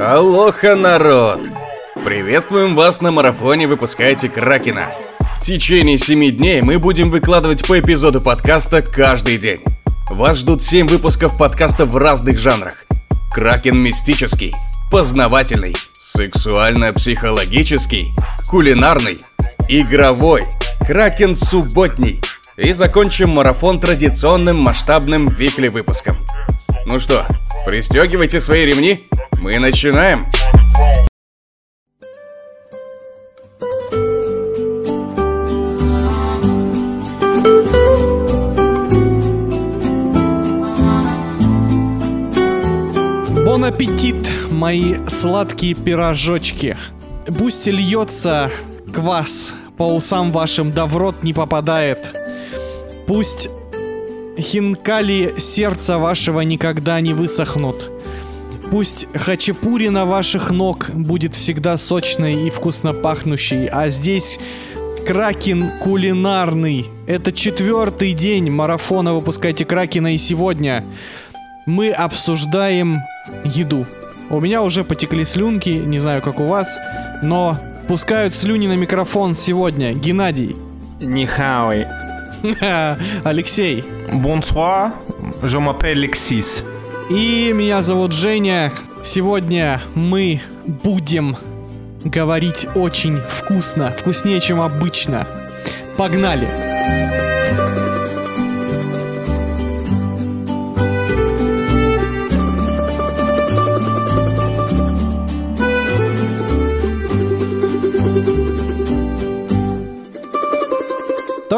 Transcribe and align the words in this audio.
Алоха, 0.00 0.76
народ! 0.76 1.40
Приветствуем 2.06 2.74
вас 2.74 3.02
на 3.02 3.10
марафоне 3.10 3.68
«Выпускайте 3.68 4.30
Кракена». 4.30 4.86
В 5.36 5.44
течение 5.44 5.98
семи 5.98 6.30
дней 6.30 6.62
мы 6.62 6.78
будем 6.78 7.10
выкладывать 7.10 7.66
по 7.66 7.78
эпизоду 7.78 8.22
подкаста 8.22 8.80
каждый 8.80 9.36
день. 9.36 9.60
Вас 10.08 10.38
ждут 10.38 10.62
7 10.62 10.88
выпусков 10.88 11.36
подкаста 11.36 11.84
в 11.84 11.98
разных 11.98 12.38
жанрах. 12.38 12.86
Кракен 13.30 13.76
мистический, 13.76 14.54
познавательный, 14.90 15.76
сексуально-психологический, 15.98 18.08
кулинарный, 18.48 19.18
игровой, 19.68 20.44
Кракен 20.86 21.36
субботний. 21.36 22.22
И 22.56 22.72
закончим 22.72 23.28
марафон 23.28 23.80
традиционным 23.80 24.56
масштабным 24.56 25.28
викли 25.28 25.68
выпуском. 25.68 26.16
Ну 26.86 26.98
что, 26.98 27.26
пристегивайте 27.66 28.40
свои 28.40 28.64
ремни, 28.64 29.06
мы 29.40 29.58
начинаем. 29.58 30.26
Бон 43.44 43.64
аппетит, 43.64 44.30
мои 44.50 44.96
сладкие 45.08 45.74
пирожочки. 45.74 46.76
Пусть 47.38 47.66
льется 47.66 48.50
квас 48.94 49.54
по 49.78 49.94
усам 49.94 50.30
вашим, 50.32 50.70
да 50.72 50.84
в 50.86 50.96
рот 50.96 51.22
не 51.22 51.32
попадает. 51.32 52.14
Пусть 53.06 53.48
хинкали 54.38 55.34
сердца 55.38 55.98
вашего 55.98 56.42
никогда 56.42 57.00
не 57.00 57.14
высохнут. 57.14 57.90
Пусть 58.70 59.06
хачапури 59.14 59.88
на 59.88 60.06
ваших 60.06 60.50
ног 60.50 60.90
будет 60.90 61.34
всегда 61.34 61.76
сочной 61.76 62.46
и 62.46 62.50
вкусно 62.50 62.92
пахнущей, 62.92 63.66
а 63.66 63.88
здесь 63.88 64.38
Кракен 65.06 65.70
кулинарный. 65.82 66.88
Это 67.06 67.32
четвертый 67.32 68.12
день 68.12 68.50
марафона 68.50 69.14
«Выпускайте 69.14 69.64
Кракена» 69.64 70.14
и 70.14 70.18
сегодня 70.18 70.84
мы 71.66 71.90
обсуждаем 71.90 73.00
еду. 73.44 73.86
У 74.28 74.38
меня 74.38 74.62
уже 74.62 74.84
потекли 74.84 75.24
слюнки, 75.24 75.70
не 75.70 75.98
знаю, 75.98 76.22
как 76.22 76.38
у 76.38 76.44
вас, 76.44 76.78
но 77.22 77.58
пускают 77.88 78.36
слюни 78.36 78.68
на 78.68 78.76
микрофон 78.76 79.34
сегодня. 79.34 79.94
Геннадий. 79.94 80.54
Нихауи. 81.00 81.88
Алексей. 83.24 83.84
Bonsoir, 84.12 84.92
je 85.42 85.58
m'appelle 85.58 85.98
Alexis. 85.98 86.64
И 87.10 87.52
меня 87.52 87.82
зовут 87.82 88.12
Женя. 88.12 88.72
Сегодня 89.02 89.82
мы 89.96 90.40
будем 90.64 91.36
говорить 92.04 92.68
очень 92.76 93.18
вкусно, 93.18 93.92
вкуснее, 93.98 94.40
чем 94.40 94.60
обычно. 94.60 95.26
Погнали! 95.96 96.46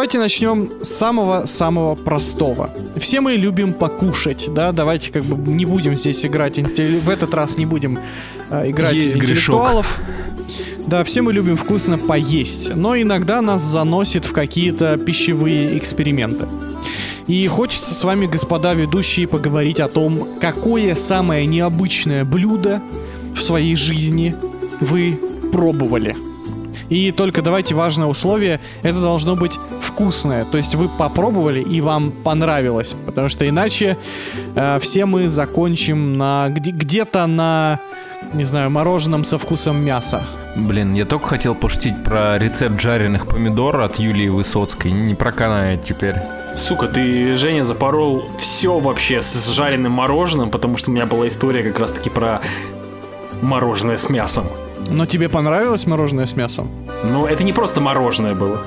Давайте 0.02 0.18
начнем 0.18 0.72
с 0.82 0.88
самого-самого 0.88 1.94
простого. 1.94 2.70
Все 2.96 3.20
мы 3.20 3.34
любим 3.34 3.72
покушать, 3.72 4.52
да, 4.52 4.72
давайте 4.72 5.12
как 5.12 5.22
бы 5.22 5.52
не 5.52 5.64
будем 5.64 5.94
здесь 5.94 6.26
играть, 6.26 6.58
в 6.58 7.08
этот 7.08 7.32
раз 7.34 7.56
не 7.56 7.66
будем 7.66 8.00
э, 8.50 8.70
играть 8.70 8.94
Есть 8.94 9.14
интеллектуалов. 9.14 10.00
Да, 10.88 11.04
все 11.04 11.22
мы 11.22 11.32
любим 11.32 11.54
вкусно 11.54 11.98
поесть, 11.98 12.74
но 12.74 13.00
иногда 13.00 13.40
нас 13.40 13.62
заносит 13.62 14.24
в 14.24 14.32
какие-то 14.32 14.96
пищевые 14.96 15.78
эксперименты. 15.78 16.48
И 17.28 17.46
хочется 17.46 17.94
с 17.94 18.02
вами, 18.02 18.26
господа 18.26 18.74
ведущие, 18.74 19.28
поговорить 19.28 19.78
о 19.78 19.86
том, 19.86 20.30
какое 20.40 20.96
самое 20.96 21.46
необычное 21.46 22.24
блюдо 22.24 22.82
в 23.36 23.40
своей 23.40 23.76
жизни 23.76 24.34
вы 24.80 25.20
пробовали. 25.52 26.16
И 26.92 27.10
только 27.10 27.40
давайте 27.40 27.74
важное 27.74 28.06
условие, 28.06 28.60
это 28.82 29.00
должно 29.00 29.34
быть 29.34 29.58
вкусное. 30.02 30.44
То 30.44 30.58
есть 30.58 30.74
вы 30.74 30.88
попробовали 30.88 31.60
и 31.60 31.80
вам 31.80 32.10
понравилось. 32.10 32.96
Потому 33.06 33.28
что 33.28 33.48
иначе 33.48 33.96
э, 34.56 34.78
все 34.80 35.06
мы 35.06 35.28
закончим 35.28 36.18
на 36.18 36.48
где- 36.48 36.72
где-то 36.72 37.26
на, 37.26 37.78
не 38.32 38.44
знаю, 38.44 38.70
мороженом 38.70 39.24
со 39.24 39.38
вкусом 39.38 39.84
мяса. 39.84 40.24
Блин, 40.56 40.94
я 40.94 41.04
только 41.04 41.28
хотел 41.28 41.54
пошутить 41.54 42.02
про 42.02 42.36
рецепт 42.38 42.80
жареных 42.80 43.26
помидор 43.26 43.80
от 43.80 43.98
Юлии 43.98 44.28
Высоцкой. 44.28 44.90
Не 44.90 45.14
проканает 45.14 45.84
теперь. 45.84 46.16
Сука, 46.56 46.88
ты, 46.88 47.36
Женя, 47.36 47.62
запорол 47.62 48.24
все 48.38 48.78
вообще 48.78 49.22
с 49.22 49.48
жареным 49.48 49.92
мороженым, 49.92 50.50
потому 50.50 50.76
что 50.76 50.90
у 50.90 50.94
меня 50.94 51.06
была 51.06 51.28
история 51.28 51.62
как 51.62 51.78
раз-таки 51.78 52.10
про 52.10 52.40
мороженое 53.40 53.96
с 53.96 54.08
мясом. 54.10 54.46
Но 54.90 55.06
тебе 55.06 55.28
понравилось 55.28 55.86
мороженое 55.86 56.26
с 56.26 56.34
мясом? 56.36 56.68
Но 57.04 57.26
это 57.26 57.44
не 57.44 57.52
просто 57.52 57.80
мороженое 57.80 58.34
было. 58.34 58.60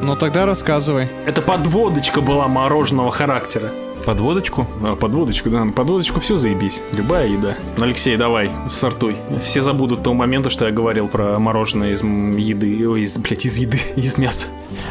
Ну 0.00 0.16
тогда 0.16 0.46
рассказывай. 0.46 1.08
Это 1.26 1.42
подводочка 1.42 2.20
была 2.20 2.48
мороженого 2.48 3.10
характера. 3.10 3.72
Подводочку? 4.04 4.66
А, 4.82 4.96
подводочку, 4.96 5.50
да, 5.50 5.64
на 5.64 5.72
подводочку 5.72 6.20
все 6.20 6.38
заебись. 6.38 6.80
Любая 6.92 7.26
еда. 7.26 7.56
Ну, 7.76 7.84
Алексей, 7.84 8.16
давай, 8.16 8.50
стартуй. 8.68 9.16
Все 9.42 9.60
забудут 9.60 10.02
того 10.02 10.14
момента, 10.14 10.48
что 10.50 10.66
я 10.66 10.72
говорил 10.72 11.08
про 11.08 11.38
мороженое 11.38 11.92
из 11.92 12.02
еды, 12.02 12.88
ой, 12.88 13.02
из, 13.02 13.18
блядь, 13.18 13.44
из 13.44 13.56
еды, 13.58 13.78
из 13.96 14.16
мяса. 14.16 14.46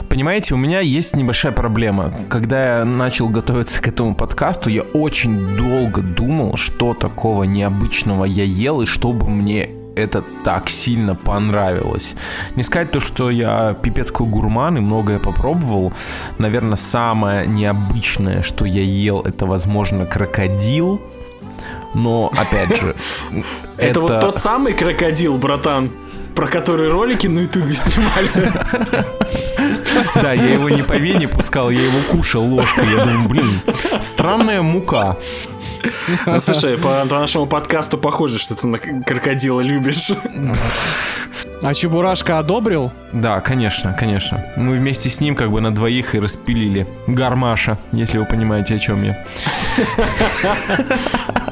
Понимаете, 0.10 0.54
у 0.54 0.58
меня 0.58 0.82
есть 0.82 1.16
небольшая 1.16 1.52
проблема. 1.52 2.14
Когда 2.30 2.80
я 2.80 2.86
начал 2.86 3.30
готовиться 3.30 3.82
к 3.82 3.88
этому 3.88 4.14
подкасту, 4.14 4.70
я 4.70 4.84
очень 4.84 5.58
долго 5.58 6.02
думал, 6.02 6.58
что 6.58 6.94
такого 6.94 7.44
необычного 7.44 8.26
я 8.26 8.44
ел 8.44 8.82
и 8.82 8.86
чтобы 8.86 9.28
мне 9.30 9.77
это 9.98 10.24
так 10.44 10.70
сильно 10.70 11.16
понравилось. 11.16 12.16
Не 12.56 12.64
сказать 12.64 12.92
то, 12.92 13.00
что 13.00 13.30
я 13.30 13.74
пипецкий 13.74 14.26
гурман 14.26 14.78
и 14.78 14.80
многое 14.80 15.20
попробовал. 15.20 15.92
Наверное, 16.38 16.76
самое 16.76 17.48
необычное, 17.48 18.42
что 18.42 18.66
я 18.66 18.84
ел, 18.84 19.22
это, 19.22 19.46
возможно, 19.46 20.06
крокодил. 20.06 21.02
Но, 21.94 22.32
опять 22.38 22.80
же, 22.80 22.96
Это 23.78 24.02
вот 24.02 24.20
тот 24.20 24.40
самый 24.40 24.74
крокодил, 24.74 25.38
братан, 25.38 25.90
про 26.38 26.48
который 26.48 26.92
ролики 26.92 27.26
на 27.26 27.40
ютубе 27.40 27.74
снимали. 27.74 28.54
Да, 30.22 30.34
я 30.34 30.54
его 30.54 30.70
не 30.70 30.84
по 30.84 30.94
вене 30.94 31.28
пускал, 31.28 31.72
я 31.72 31.82
его 31.82 32.00
кушал 32.12 32.44
ложкой. 32.44 32.88
Я 32.88 33.04
думаю, 33.04 33.28
блин, 33.28 33.62
странная 34.00 34.62
мука. 34.62 35.18
Ну, 36.28 36.40
слушай, 36.40 36.78
по, 36.78 37.06
по 37.06 37.20
нашему 37.20 37.48
подкасту 37.48 37.98
похоже, 37.98 38.38
что 38.38 38.56
ты 38.56 38.68
на 38.68 38.78
крокодила 38.78 39.62
любишь. 39.62 40.12
А 41.64 41.74
Чебурашка 41.74 42.38
одобрил? 42.38 42.92
Да, 43.12 43.40
конечно, 43.42 43.94
конечно. 43.94 44.44
Мы 44.56 44.78
вместе 44.78 45.10
с 45.10 45.20
ним 45.20 45.36
как 45.36 45.50
бы 45.50 45.60
на 45.60 45.74
двоих 45.74 46.14
и 46.14 46.20
распилили 46.20 46.88
гармаша, 47.08 47.80
если 47.92 48.20
вы 48.20 48.26
понимаете, 48.26 48.76
о 48.76 48.80
чем 48.80 49.04
я. 49.04 49.18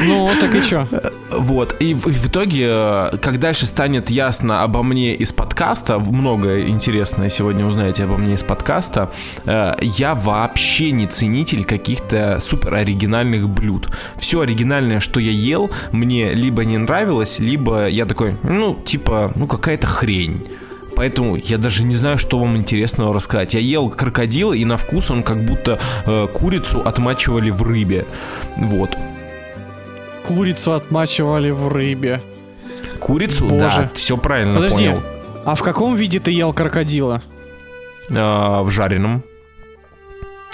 Ну, 0.00 0.30
так 0.40 0.54
и 0.54 0.62
чё? 0.62 0.86
Вот, 1.30 1.76
и 1.80 1.94
в, 1.94 2.06
в 2.06 2.26
итоге, 2.26 2.66
э, 2.68 3.16
как 3.20 3.40
дальше 3.40 3.66
станет 3.66 4.10
ясно 4.10 4.62
обо 4.62 4.82
мне 4.82 5.14
из 5.14 5.32
подкаста, 5.32 5.98
многое 5.98 6.68
интересное 6.68 7.30
сегодня 7.30 7.66
узнаете 7.66 8.04
обо 8.04 8.16
мне 8.16 8.34
из 8.34 8.42
подкаста, 8.42 9.10
э, 9.44 9.74
я 9.80 10.14
вообще 10.14 10.92
не 10.92 11.06
ценитель 11.06 11.64
каких-то 11.64 12.38
супер 12.40 12.74
оригинальных 12.74 13.48
блюд. 13.48 13.88
Все 14.16 14.40
оригинальное, 14.40 15.00
что 15.00 15.20
я 15.20 15.30
ел, 15.30 15.70
мне 15.92 16.32
либо 16.32 16.64
не 16.64 16.78
нравилось, 16.78 17.38
либо 17.38 17.88
я 17.88 18.06
такой, 18.06 18.36
ну, 18.42 18.74
типа, 18.84 19.32
ну, 19.34 19.46
какая-то 19.46 19.86
хрень. 19.86 20.46
Поэтому 20.94 21.36
я 21.36 21.58
даже 21.58 21.84
не 21.84 21.94
знаю, 21.96 22.16
что 22.16 22.38
вам 22.38 22.56
интересного 22.56 23.12
рассказать. 23.12 23.52
Я 23.52 23.60
ел 23.60 23.90
крокодила, 23.90 24.54
и 24.54 24.64
на 24.64 24.78
вкус 24.78 25.10
он 25.10 25.22
как 25.22 25.44
будто 25.44 25.78
э, 26.06 26.26
курицу 26.32 26.80
отмачивали 26.80 27.50
в 27.50 27.62
рыбе. 27.62 28.06
Вот. 28.56 28.96
Курицу 30.26 30.72
отмачивали 30.72 31.50
в 31.50 31.68
рыбе. 31.68 32.20
Курицу, 33.00 33.46
Боже. 33.46 33.82
да, 33.82 33.90
все 33.94 34.16
правильно 34.16 34.56
Подожди, 34.56 34.88
понял. 34.88 35.02
а 35.44 35.54
в 35.54 35.62
каком 35.62 35.94
виде 35.94 36.18
ты 36.18 36.30
ел 36.32 36.52
крокодила? 36.52 37.22
А, 38.10 38.62
в 38.62 38.70
жареном. 38.70 39.22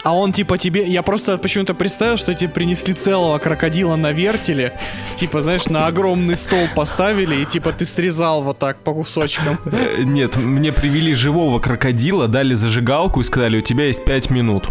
А 0.05 0.17
он 0.17 0.33
типа 0.33 0.59
тебе... 0.59 0.83
Я 0.85 1.03
просто 1.03 1.39
почему-то 1.39 1.75
представил, 1.75 2.17
что 2.17 2.35
тебе 2.35 2.49
принесли 2.51 2.93
целого 2.93 3.39
крокодила 3.39 3.95
на 3.95 4.11
вертеле. 4.11 4.73
Типа, 5.17 5.43
знаешь, 5.43 5.67
на 5.67 5.87
огромный 5.87 6.35
стол 6.35 6.67
поставили, 6.75 7.37
и 7.37 7.45
типа 7.45 7.73
ты 7.73 7.85
срезал 7.85 8.43
вот 8.43 8.59
так 8.59 8.79
по 8.79 8.93
кусочкам. 8.95 9.59
Э, 9.67 10.03
Нет, 10.03 10.35
мне 10.37 10.73
привели 10.73 11.15
живого 11.15 11.61
крокодила, 11.61 12.27
дали 12.27 12.55
зажигалку 12.55 13.21
и 13.21 13.25
сказали, 13.25 13.59
у 13.59 13.63
тебя 13.63 13.85
есть 13.87 14.05
5 14.05 14.31
минут. 14.31 14.65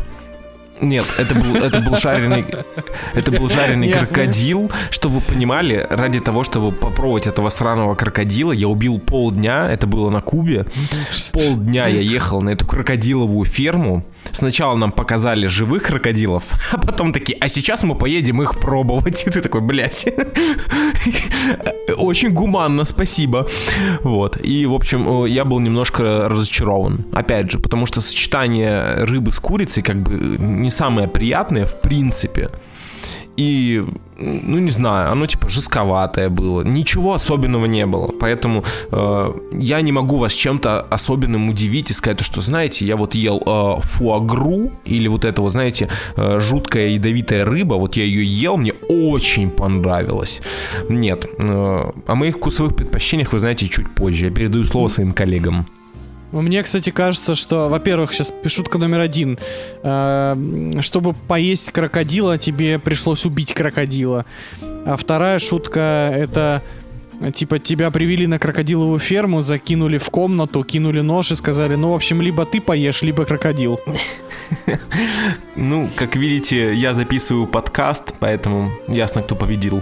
Нет, 0.82 1.06
это 1.18 1.36
был, 1.36 1.56
это 1.56 1.80
был 1.80 1.98
жареный, 1.98 2.46
это 3.14 3.32
был 3.32 3.50
жареный 3.50 3.88
Нет. 3.88 3.98
крокодил. 3.98 4.72
Чтобы 4.90 5.16
вы 5.16 5.22
понимали, 5.22 5.86
ради 5.90 6.20
того, 6.20 6.44
чтобы 6.44 6.72
попробовать 6.72 7.28
этого 7.28 7.50
сраного 7.50 7.96
крокодила, 7.96 8.52
я 8.52 8.68
убил 8.68 9.00
полдня, 9.00 9.70
это 9.72 9.86
было 9.86 10.10
на 10.10 10.22
Кубе. 10.22 10.66
Полдня 11.34 11.88
я 11.88 12.02
ехал 12.02 12.42
на 12.42 12.50
эту 12.50 12.66
крокодиловую 12.66 13.46
ферму. 13.46 14.04
Сначала 14.32 14.76
нам 14.76 14.92
показали 14.92 15.48
живых 15.48 15.84
крокодилов, 15.84 16.54
а 16.72 16.78
потом 16.78 17.14
такие, 17.14 17.38
а 17.40 17.48
сейчас 17.48 17.84
мы 17.84 17.96
поедем 17.96 18.42
их 18.42 18.60
пробовать. 18.60 19.24
И 19.28 19.30
ты 19.30 19.42
такой, 19.42 19.62
блядь. 19.62 20.08
Очень 21.98 22.32
гуманно, 22.32 22.86
спасибо. 22.86 23.48
Вот. 24.04 24.38
И, 24.44 24.66
в 24.66 24.74
общем, 24.74 25.26
э, 25.26 25.30
я 25.30 25.44
был 25.44 25.60
немножко 25.60 26.30
разочарован. 26.30 27.06
Опять 27.14 27.52
же, 27.52 27.60
потому 27.60 27.86
что 27.86 28.02
сочетание 28.02 29.04
рыбы 29.04 29.32
с 29.32 29.40
курицей 29.40 29.84
как 29.84 30.02
бы 30.02 30.38
не 30.40 30.70
самое 30.72 31.08
приятное 31.08 31.66
в 31.66 31.80
принципе. 31.82 32.50
И, 33.38 33.84
ну 34.18 34.60
не 34.60 34.72
знаю, 34.72 35.12
оно 35.12 35.26
типа 35.26 35.48
жестковатое 35.48 36.30
было. 36.30 36.64
Ничего 36.64 37.14
особенного 37.14 37.66
не 37.66 37.86
было. 37.86 38.08
Поэтому 38.20 38.64
э, 38.92 39.34
я 39.54 39.82
не 39.82 39.92
могу 39.92 40.18
вас 40.18 40.34
чем-то 40.34 40.82
особенным 40.82 41.50
удивить 41.50 41.90
и 41.90 41.94
сказать, 41.94 42.22
что, 42.22 42.42
знаете, 42.42 42.86
я 42.86 42.98
вот 42.98 43.16
ел 43.16 43.42
э, 43.46 43.82
фуагру 43.82 44.72
или 44.86 45.08
вот 45.08 45.26
это 45.26 45.42
вот, 45.42 45.54
знаете, 45.54 45.88
э, 46.18 46.40
жуткая 46.40 46.90
ядовитая 46.90 47.46
рыба, 47.46 47.76
вот 47.76 47.96
я 47.96 48.04
ее 48.04 48.24
ел, 48.24 48.58
мне 48.58 48.74
очень 48.90 49.50
понравилось. 49.50 50.42
Нет. 50.90 51.26
Э, 51.40 51.92
о 52.06 52.16
моих 52.16 52.36
вкусовых 52.36 52.76
предпочтениях 52.76 53.34
вы 53.34 53.40
знаете 53.40 53.68
чуть 53.68 53.90
позже. 53.96 54.26
Я 54.26 54.32
передаю 54.32 54.66
слово 54.66 54.90
своим 54.90 55.14
коллегам. 55.14 55.68
Мне, 56.32 56.64
кстати, 56.64 56.90
кажется, 56.92 57.36
что, 57.36 57.68
во-первых, 57.68 58.14
сейчас 58.14 58.34
шутка 58.48 58.78
номер 58.78 59.00
один. 59.02 59.38
Э, 59.84 60.36
Чтобы 60.82 61.14
поесть 61.14 61.72
крокодила, 61.72 62.38
тебе 62.38 62.80
пришлось 62.80 63.26
убить 63.26 63.54
крокодила. 63.54 64.26
А 64.86 64.96
вторая 64.98 65.40
шутка 65.40 66.12
это 66.14 66.62
типа 67.34 67.60
тебя 67.60 67.92
привели 67.92 68.26
на 68.26 68.40
крокодиловую 68.40 69.00
ферму, 69.00 69.42
закинули 69.42 69.98
в 70.00 70.10
комнату, 70.10 70.64
кинули 70.64 71.02
нож 71.02 71.32
и 71.32 71.36
сказали, 71.36 71.76
ну, 71.76 71.92
в 71.92 71.94
общем, 71.94 72.22
либо 72.22 72.46
ты 72.46 72.60
поешь, 72.60 73.02
либо 73.04 73.26
крокодил. 73.26 73.80
Ну, 75.56 75.90
как 75.96 76.16
видите, 76.18 76.74
я 76.74 76.94
записываю 76.94 77.48
подкаст, 77.48 78.14
поэтому 78.20 78.72
ясно, 78.88 79.22
кто 79.22 79.36
победил. 79.36 79.82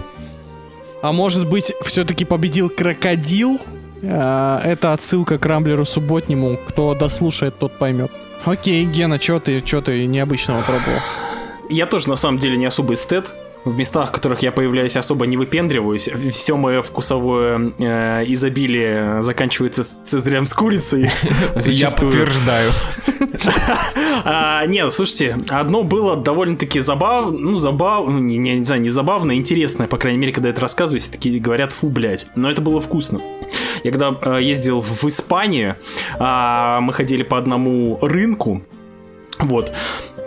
А 1.02 1.12
может 1.12 1.48
быть, 1.48 1.72
все-таки 1.82 2.24
победил 2.24 2.68
крокодил? 2.68 3.58
Э, 4.02 4.60
Это 4.64 4.92
отсылка 4.92 5.38
к 5.38 5.46
Рамблеру 5.46 5.84
субботнему. 5.84 6.58
Кто 6.68 6.94
дослушает, 6.94 7.58
тот 7.58 7.72
поймет. 7.78 8.10
Окей, 8.44 8.84
Гена, 8.84 9.20
что 9.20 9.38
ты, 9.38 9.62
что 9.64 9.80
ты 9.82 10.06
необычного 10.06 10.62
пробовал? 10.62 10.98
Я 11.68 11.86
тоже 11.86 12.08
на 12.08 12.16
самом 12.16 12.38
деле 12.38 12.56
не 12.56 12.66
особый 12.66 12.96
эстет. 12.96 13.32
В 13.62 13.76
местах, 13.76 14.08
в 14.08 14.12
которых 14.12 14.40
я 14.42 14.52
появляюсь, 14.52 14.96
особо 14.96 15.26
не 15.26 15.36
выпендриваюсь. 15.36 16.08
Все 16.32 16.56
мое 16.56 16.80
вкусовое 16.80 17.72
э, 17.78 18.24
изобилие 18.26 19.20
заканчивается 19.20 19.84
цезарем 20.06 20.46
с 20.46 20.54
курицей. 20.54 21.10
Я 21.66 21.90
подтверждаю. 21.90 22.70
А, 24.22 24.66
нет, 24.66 24.92
слушайте, 24.92 25.38
одно 25.48 25.82
было 25.82 26.14
довольно-таки 26.14 26.80
забавно, 26.80 27.38
ну, 27.38 27.56
забавно, 27.56 28.18
не, 28.18 28.36
не, 28.36 28.64
знаю, 28.64 28.82
не 28.82 28.90
забавно, 28.90 29.34
интересное, 29.34 29.86
по 29.86 29.96
крайней 29.96 30.18
мере, 30.18 30.32
когда 30.32 30.50
это 30.50 30.60
рассказываю, 30.60 31.00
все 31.00 31.10
такие 31.10 31.40
говорят, 31.40 31.72
фу, 31.72 31.88
блядь. 31.88 32.26
Но 32.34 32.50
это 32.50 32.60
было 32.60 32.82
вкусно. 32.82 33.20
Я 33.82 33.90
когда 33.90 34.16
э, 34.22 34.42
ездил 34.42 34.80
в 34.80 35.04
Испанию, 35.04 35.76
а, 36.18 36.80
мы 36.80 36.92
ходили 36.92 37.22
по 37.22 37.38
одному 37.38 37.98
рынку, 38.02 38.62
вот. 39.40 39.72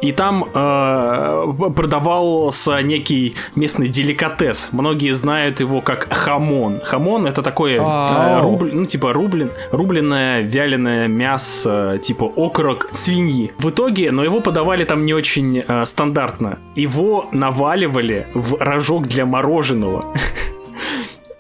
И 0.02 0.12
там 0.12 0.44
э, 0.54 1.54
продавался 1.76 2.82
некий 2.82 3.36
местный 3.56 3.88
деликатес. 3.88 4.70
Многие 4.74 5.14
знают 5.14 5.62
его 5.62 5.80
как 5.80 6.12
хамон. 6.12 6.82
Хамон 6.84 7.26
это 7.26 7.42
такое 7.42 7.78
э, 7.78 7.82
Ау. 7.82 8.44
рубль, 8.44 8.72
ну 8.74 8.86
типа 8.86 9.14
рублен, 9.14 9.50
рубленное 9.72 10.42
вяленое 10.42 11.08
мясо, 11.08 12.00
типа 12.04 12.26
окорок 12.36 12.90
свиньи. 12.92 13.54
В 13.58 13.70
итоге, 13.70 14.12
но 14.12 14.26
его 14.26 14.42
подавали 14.42 14.84
там 14.84 15.06
не 15.06 15.14
очень 15.14 15.64
э, 15.66 15.86
стандартно. 15.86 16.60
Его 16.76 17.30
наваливали 17.32 18.28
в 18.34 18.58
рожок 18.60 19.08
для 19.08 19.26
мороженого. 19.26 20.14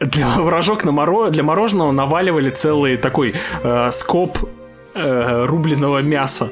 Для, 0.05 0.38
рожок 0.38 0.83
на 0.83 0.91
моро, 0.91 1.29
для 1.29 1.44
мороженого 1.44 1.91
наваливали 1.91 2.50
целый 2.50 2.97
такой 2.97 3.35
э, 3.63 3.91
скоп 3.91 4.38
э, 4.94 5.45
рубленого 5.45 6.01
мяса. 6.01 6.50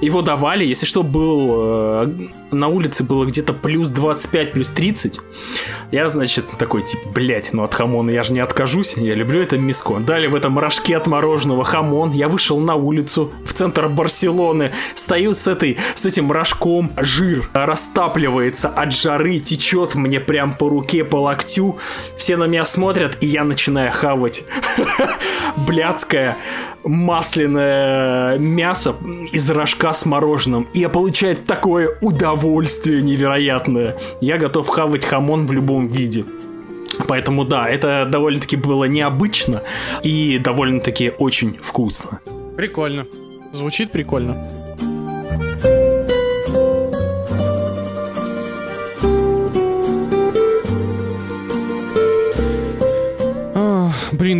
Его 0.00 0.22
давали, 0.22 0.64
если 0.64 0.86
что, 0.86 1.02
был 1.02 1.54
э, 1.56 2.08
на 2.50 2.68
улице 2.68 3.04
было 3.04 3.24
где-то 3.24 3.52
плюс 3.52 3.90
25, 3.90 4.52
плюс 4.52 4.70
30. 4.70 5.20
Я, 5.90 6.08
значит, 6.08 6.46
такой, 6.58 6.82
типа, 6.82 7.08
блять, 7.10 7.50
ну 7.52 7.62
от 7.62 7.74
хамона 7.74 8.10
я 8.10 8.22
же 8.22 8.32
не 8.32 8.40
откажусь, 8.40 8.96
я 8.96 9.14
люблю 9.14 9.40
это 9.40 9.58
миско. 9.58 9.98
Дали 9.98 10.26
в 10.26 10.34
этом 10.34 10.58
рожке 10.58 10.96
от 10.96 11.06
мороженого 11.06 11.64
хамон, 11.64 12.12
я 12.12 12.28
вышел 12.28 12.58
на 12.58 12.74
улицу 12.74 13.32
в 13.44 13.52
центр 13.52 13.88
Барселоны, 13.88 14.72
стою 14.94 15.32
с 15.32 15.46
этой, 15.46 15.78
с 15.94 16.06
этим 16.06 16.30
рожком, 16.30 16.92
жир 16.96 17.48
растапливается 17.52 18.68
от 18.68 18.92
жары, 18.92 19.40
течет 19.40 19.94
мне 19.94 20.20
прям 20.20 20.54
по 20.54 20.68
руке, 20.68 21.04
по 21.04 21.16
локтю. 21.16 21.78
Все 22.16 22.36
на 22.36 22.44
меня 22.44 22.64
смотрят, 22.64 23.18
и 23.20 23.26
я 23.26 23.44
начинаю 23.44 23.92
хавать 23.92 24.44
блядское 25.56 26.36
масляное 26.88 28.38
мясо 28.38 28.96
из 29.30 29.48
рожка 29.50 29.92
с 29.92 30.06
мороженым. 30.06 30.66
И 30.72 30.80
я 30.80 30.88
получаю 30.88 31.36
такое 31.36 31.96
удовольствие 32.00 33.02
невероятное. 33.02 33.96
Я 34.20 34.38
готов 34.38 34.68
хавать 34.68 35.04
хамон 35.04 35.46
в 35.46 35.52
любом 35.52 35.86
виде. 35.86 36.24
Поэтому 37.06 37.44
да, 37.44 37.68
это 37.68 38.08
довольно-таки 38.10 38.56
было 38.56 38.84
необычно 38.84 39.62
и 40.02 40.38
довольно-таки 40.38 41.12
очень 41.18 41.58
вкусно. 41.60 42.20
Прикольно. 42.56 43.06
Звучит 43.52 43.92
прикольно. 43.92 44.67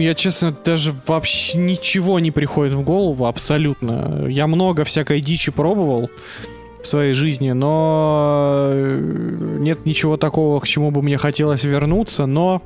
Я 0.08 0.14
честно 0.14 0.56
даже 0.64 0.94
вообще 1.06 1.58
ничего 1.58 2.18
не 2.18 2.30
приходит 2.30 2.72
в 2.72 2.82
голову 2.82 3.26
абсолютно. 3.26 4.24
Я 4.26 4.46
много 4.46 4.84
всякой 4.84 5.20
дичи 5.20 5.52
пробовал 5.52 6.08
в 6.82 6.86
своей 6.86 7.12
жизни, 7.12 7.50
но 7.50 8.70
э, 8.72 9.58
нет 9.58 9.84
ничего 9.84 10.16
такого, 10.16 10.60
к 10.60 10.66
чему 10.66 10.90
бы 10.90 11.02
мне 11.02 11.18
хотелось 11.18 11.64
вернуться, 11.64 12.24
но 12.24 12.62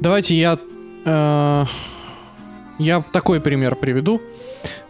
давайте 0.00 0.34
я 0.34 0.58
э, 1.04 1.64
я 2.78 3.04
такой 3.12 3.42
пример 3.42 3.76
приведу. 3.76 4.22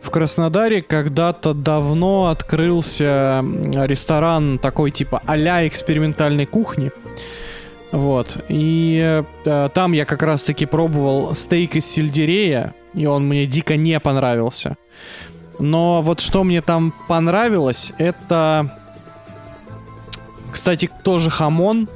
В 0.02 0.10
Краснодаре 0.10 0.82
когда-то 0.82 1.52
давно 1.52 2.28
открылся 2.28 3.44
ресторан 3.86 4.58
такой 4.58 4.92
типа 4.92 5.20
а-ля 5.26 5.66
экспериментальной 5.66 6.46
кухни. 6.46 6.92
Вот. 7.92 8.42
И 8.48 9.24
э, 9.44 9.68
там 9.74 9.92
я 9.92 10.04
как 10.04 10.22
раз-таки 10.22 10.64
пробовал 10.66 11.34
стейк 11.34 11.76
из 11.76 11.86
сельдерея, 11.86 12.74
и 12.94 13.04
он 13.06 13.28
мне 13.28 13.46
дико 13.46 13.76
не 13.76 14.00
понравился. 14.00 14.76
Но 15.58 16.00
вот 16.02 16.20
что 16.20 16.42
мне 16.44 16.62
там 16.62 16.92
понравилось, 17.08 17.92
это... 17.98 18.78
Кстати, 20.50 20.90
тоже 21.02 21.30
хамон. 21.30 21.88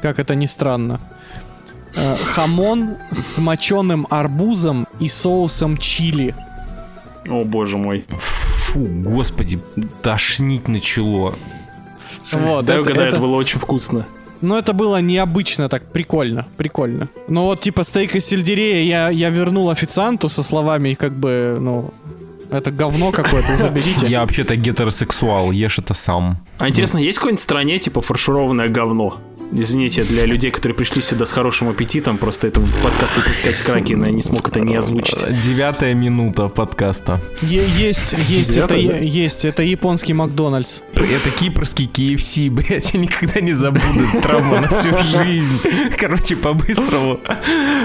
Как 0.00 0.18
это 0.18 0.34
ни 0.36 0.46
странно. 0.46 1.00
Э, 1.96 2.14
хамон 2.16 2.96
с 3.10 3.38
моченым 3.38 4.06
арбузом 4.10 4.86
и 5.00 5.08
соусом 5.08 5.76
чили. 5.76 6.34
О 7.28 7.44
боже 7.44 7.76
мой. 7.78 8.06
Фу, 8.18 8.80
господи, 8.80 9.60
тошнить 10.02 10.68
начало. 10.68 11.34
Вот, 12.32 12.64
да, 12.64 12.74
это- 12.76 12.84
когда 12.84 13.02
это- 13.06 13.16
это 13.16 13.20
было 13.20 13.36
очень 13.36 13.58
вкусно. 13.58 14.06
Ну, 14.42 14.56
это 14.56 14.72
было 14.72 15.00
необычно 15.00 15.68
так, 15.68 15.92
прикольно, 15.92 16.46
прикольно. 16.56 17.08
Но 17.28 17.46
вот, 17.46 17.60
типа, 17.60 17.84
стейк 17.84 18.16
из 18.16 18.26
сельдерея 18.26 18.84
я, 18.84 19.10
я 19.10 19.30
вернул 19.30 19.70
официанту 19.70 20.28
со 20.28 20.42
словами, 20.42 20.94
как 20.94 21.12
бы, 21.12 21.58
ну, 21.60 21.94
это 22.50 22.70
говно 22.70 23.12
какое-то, 23.12 23.56
заберите. 23.56 24.06
Я 24.06 24.20
вообще-то 24.20 24.56
гетеросексуал, 24.56 25.52
ешь 25.52 25.78
это 25.78 25.94
сам. 25.94 26.36
А 26.58 26.68
интересно, 26.68 26.98
есть 26.98 27.16
в 27.16 27.20
какой-нибудь 27.20 27.42
стране 27.42 27.78
типа 27.78 28.00
фаршированное 28.02 28.68
говно? 28.68 29.16
Извините, 29.54 30.04
для 30.04 30.24
людей, 30.24 30.50
которые 30.50 30.74
пришли 30.74 31.02
сюда 31.02 31.26
с 31.26 31.32
хорошим 31.32 31.68
аппетитом, 31.68 32.16
просто 32.16 32.46
это 32.46 32.62
подкаст 32.82 33.16
«Выпускать 33.18 33.60
Кракена», 33.60 34.06
я 34.06 34.10
не 34.10 34.22
смог 34.22 34.48
это 34.48 34.60
не 34.60 34.74
озвучить. 34.74 35.18
Девятая 35.42 35.92
минута 35.92 36.48
подкаста. 36.48 37.20
Е- 37.42 37.68
есть, 37.76 38.14
есть, 38.28 38.56
это, 38.56 38.74
Девятая, 38.76 38.88
да? 38.88 38.96
е- 38.96 39.06
есть, 39.08 39.44
это 39.44 39.62
японский 39.62 40.14
Макдональдс. 40.14 40.80
Это 40.94 41.30
кипрский 41.38 41.84
KFC, 41.92 42.48
блядь, 42.50 42.94
я 42.94 43.00
никогда 43.00 43.40
не 43.40 43.52
забуду. 43.52 43.84
Это 44.14 44.22
Травма 44.22 44.60
на 44.60 44.68
всю 44.68 44.96
жизнь. 44.98 45.58
Короче, 45.98 46.36
по-быстрому. 46.36 47.20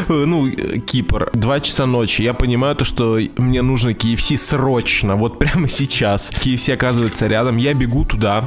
Ну, 0.07 0.49
Кипр, 0.85 1.29
два 1.33 1.59
часа 1.59 1.85
ночи. 1.85 2.21
Я 2.21 2.33
понимаю 2.33 2.77
то, 2.77 2.85
что 2.85 3.19
мне 3.35 3.61
нужно 3.61 3.89
KFC 3.89 4.37
срочно, 4.37 5.17
вот 5.17 5.37
прямо 5.37 5.67
сейчас. 5.67 6.31
KFC 6.31 6.73
оказывается 6.73 7.27
рядом, 7.27 7.57
я 7.57 7.73
бегу 7.73 8.05
туда. 8.05 8.45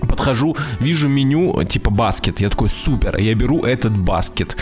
Подхожу, 0.00 0.56
вижу 0.80 1.08
меню, 1.08 1.64
типа 1.64 1.90
баскет. 1.90 2.40
Я 2.40 2.50
такой, 2.50 2.68
супер, 2.68 3.16
я 3.18 3.34
беру 3.34 3.64
этот 3.64 3.96
баскет. 3.96 4.56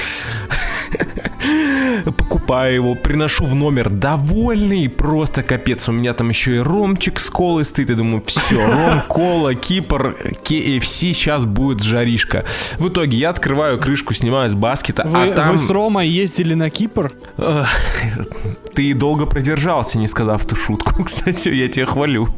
Покупаю 2.16 2.74
его, 2.74 2.94
приношу 2.94 3.44
в 3.44 3.54
номер 3.54 3.90
довольный, 3.90 4.88
просто 4.88 5.42
капец. 5.42 5.88
У 5.88 5.92
меня 5.92 6.14
там 6.14 6.28
еще 6.28 6.56
и 6.56 6.58
ромчик 6.58 7.20
с 7.20 7.30
колой 7.30 7.64
стоит. 7.64 7.90
Я 7.90 7.96
думаю, 7.96 8.22
все, 8.26 8.64
ром, 8.64 9.02
кола, 9.08 9.54
Кипр, 9.54 10.16
KFC, 10.44 11.12
сейчас 11.12 11.44
будет 11.44 11.82
жаришка. 11.82 12.44
В 12.78 12.88
итоге 12.88 13.16
я 13.16 13.30
открываю 13.30 13.78
крышку, 13.78 14.14
снимаю 14.14 14.50
с 14.50 14.54
баскета, 14.54 15.06
Вы, 15.06 15.28
а 15.28 15.32
там... 15.32 15.50
вы 15.52 15.58
с 15.58 15.70
Ромой 15.70 16.08
ездили 16.08 16.54
на 16.54 16.70
Кипр? 16.70 17.12
Ты 18.74 18.94
долго 18.94 19.26
продержался, 19.26 19.98
не 19.98 20.06
сказав 20.06 20.44
ту 20.44 20.56
шутку. 20.56 21.04
Кстати, 21.04 21.48
я 21.48 21.68
тебя 21.68 21.86
хвалю. 21.86 22.28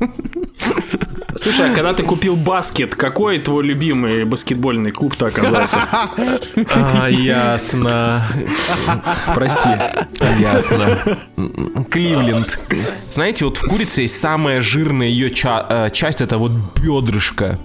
Слушай, 1.39 1.71
а 1.71 1.75
когда 1.75 1.95
ты 1.95 2.03
купил 2.03 2.35
баскет, 2.37 2.97
какой 2.97 3.39
твой 3.39 3.63
любимый 3.65 4.25
баскетбольный 4.25 4.91
клуб-то 4.91 5.27
оказался? 5.27 5.79
А, 6.75 7.09
ясно. 7.09 8.27
Прости. 9.35 9.69
Ясно. 10.41 10.99
Кливленд. 11.91 12.59
Знаете, 13.13 13.45
вот 13.45 13.57
в 13.59 13.69
курице 13.69 14.03
есть 14.03 14.19
самая 14.19 14.61
жирная 14.61 15.07
ее 15.07 15.31
часть, 15.31 16.21
это 16.21 16.39
вот 16.39 16.53
бедрышко. 16.83 17.59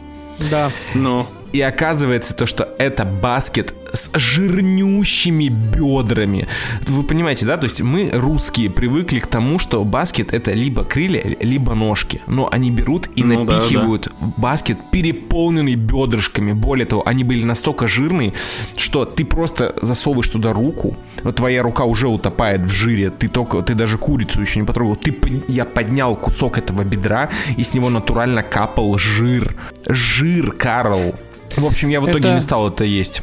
Да. 0.52 0.72
Ну, 0.94 1.28
И 1.52 1.62
оказывается 1.62 2.36
то, 2.36 2.46
что 2.46 2.76
это 2.78 3.06
баскет 3.06 3.74
с 3.94 4.10
жирнющими 4.14 5.50
бедрами. 5.50 6.48
Вы 6.88 7.04
понимаете, 7.04 7.46
да? 7.46 7.58
То 7.58 7.66
есть 7.66 7.82
мы, 7.82 8.10
русские, 8.12 8.70
привыкли 8.70 9.20
к 9.20 9.28
тому, 9.28 9.60
что 9.60 9.84
баскет 9.84 10.34
это 10.34 10.52
либо 10.54 10.84
крылья, 10.84 11.38
либо 11.40 11.76
ножки. 11.76 12.22
Но 12.28 12.50
они 12.52 12.72
берут 12.72 13.08
и 13.16 13.24
Ну 13.24 13.46
да, 13.46 13.54
напихивают 13.54 14.12
баскет, 14.38 14.78
переполненный 14.92 15.76
бедрышками. 15.76 16.54
Более 16.54 16.86
того, 16.88 17.04
они 17.06 17.24
были 17.24 17.44
настолько 17.44 17.88
жирные, 17.88 18.34
что 18.76 19.06
ты 19.06 19.24
просто 19.26 19.76
засовываешь 19.82 20.30
туда 20.30 20.54
руку, 20.54 20.98
вот 21.24 21.36
твоя 21.36 21.62
рука 21.62 21.84
уже 21.84 22.08
утопает 22.08 22.62
в 22.62 22.70
жире, 22.70 23.12
ты 23.12 23.28
только, 23.28 23.62
ты 23.62 23.76
даже 23.76 23.98
курицу 23.98 24.42
еще 24.42 24.60
не 24.60 24.66
потрогал. 24.66 24.96
Ты, 24.96 25.16
я 25.48 25.66
поднял 25.66 26.16
кусок 26.16 26.58
этого 26.58 26.84
бедра, 26.84 27.30
и 27.58 27.64
с 27.64 27.74
него 27.74 27.90
натурально 27.90 28.42
капал 28.42 28.98
жир. 28.98 29.56
Жир, 29.88 30.52
Карл. 30.52 31.14
В 31.56 31.66
общем, 31.66 31.90
я 31.90 32.02
в 32.02 32.06
итоге 32.06 32.30
Это- 32.30 32.34
не 32.34 32.42
стал 32.42 32.68
это 32.70 32.84
есть. 32.84 33.22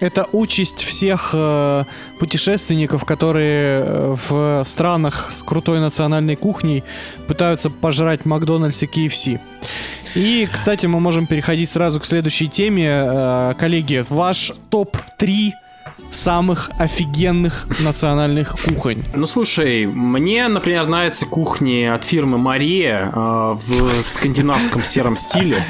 Это 0.00 0.26
участь 0.32 0.82
всех 0.84 1.30
э, 1.32 1.84
путешественников, 2.18 3.04
которые 3.04 3.80
э, 3.80 4.16
в 4.28 4.62
странах 4.64 5.28
с 5.30 5.42
крутой 5.42 5.80
национальной 5.80 6.36
кухней 6.36 6.84
пытаются 7.26 7.70
пожрать 7.70 8.26
Макдональдс 8.26 8.82
и 8.82 8.86
KFC. 8.86 9.40
И, 10.14 10.48
кстати, 10.50 10.86
мы 10.86 11.00
можем 11.00 11.26
переходить 11.26 11.70
сразу 11.70 12.00
к 12.00 12.04
следующей 12.04 12.48
теме. 12.48 12.88
Э, 12.88 13.54
коллеги, 13.58 14.04
ваш 14.08 14.52
топ-3 14.70 15.52
самых 16.10 16.70
офигенных 16.78 17.66
национальных 17.80 18.56
кухонь. 18.62 19.04
ну 19.14 19.26
слушай, 19.26 19.86
мне, 19.86 20.48
например, 20.48 20.86
нравятся 20.86 21.26
кухни 21.26 21.84
от 21.84 22.04
фирмы 22.04 22.38
Мария 22.38 23.10
э, 23.14 23.56
в 23.66 24.02
скандинавском 24.02 24.82
сером 24.84 25.16
стиле. 25.16 25.62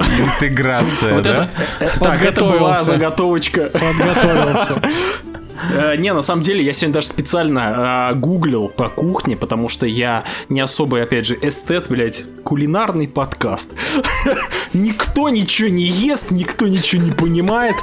Интеграция, 0.00 1.14
Вот 1.14 1.22
да? 1.24 1.48
это, 1.80 1.98
так, 2.00 2.22
это 2.22 2.44
была 2.44 2.74
заготовочка. 2.74 3.70
Подготовился. 3.70 4.82
Э, 5.72 5.96
Не, 5.96 6.12
на 6.12 6.22
самом 6.22 6.42
деле, 6.42 6.64
я 6.64 6.72
сегодня 6.72 6.94
даже 6.94 7.08
специально 7.08 8.10
э, 8.12 8.14
гуглил 8.18 8.68
по 8.68 8.88
кухне, 8.88 9.36
потому 9.36 9.68
что 9.68 9.86
я 9.86 10.24
не 10.48 10.60
особый, 10.60 11.02
опять 11.02 11.26
же, 11.26 11.38
эстет, 11.40 11.88
блядь, 11.88 12.24
кулинарный 12.44 13.08
подкаст. 13.08 13.70
Никто 14.72 15.28
ничего 15.28 15.68
не 15.68 15.84
ест, 15.84 16.30
никто 16.30 16.66
ничего 16.66 17.02
не 17.02 17.12
понимает. 17.12 17.76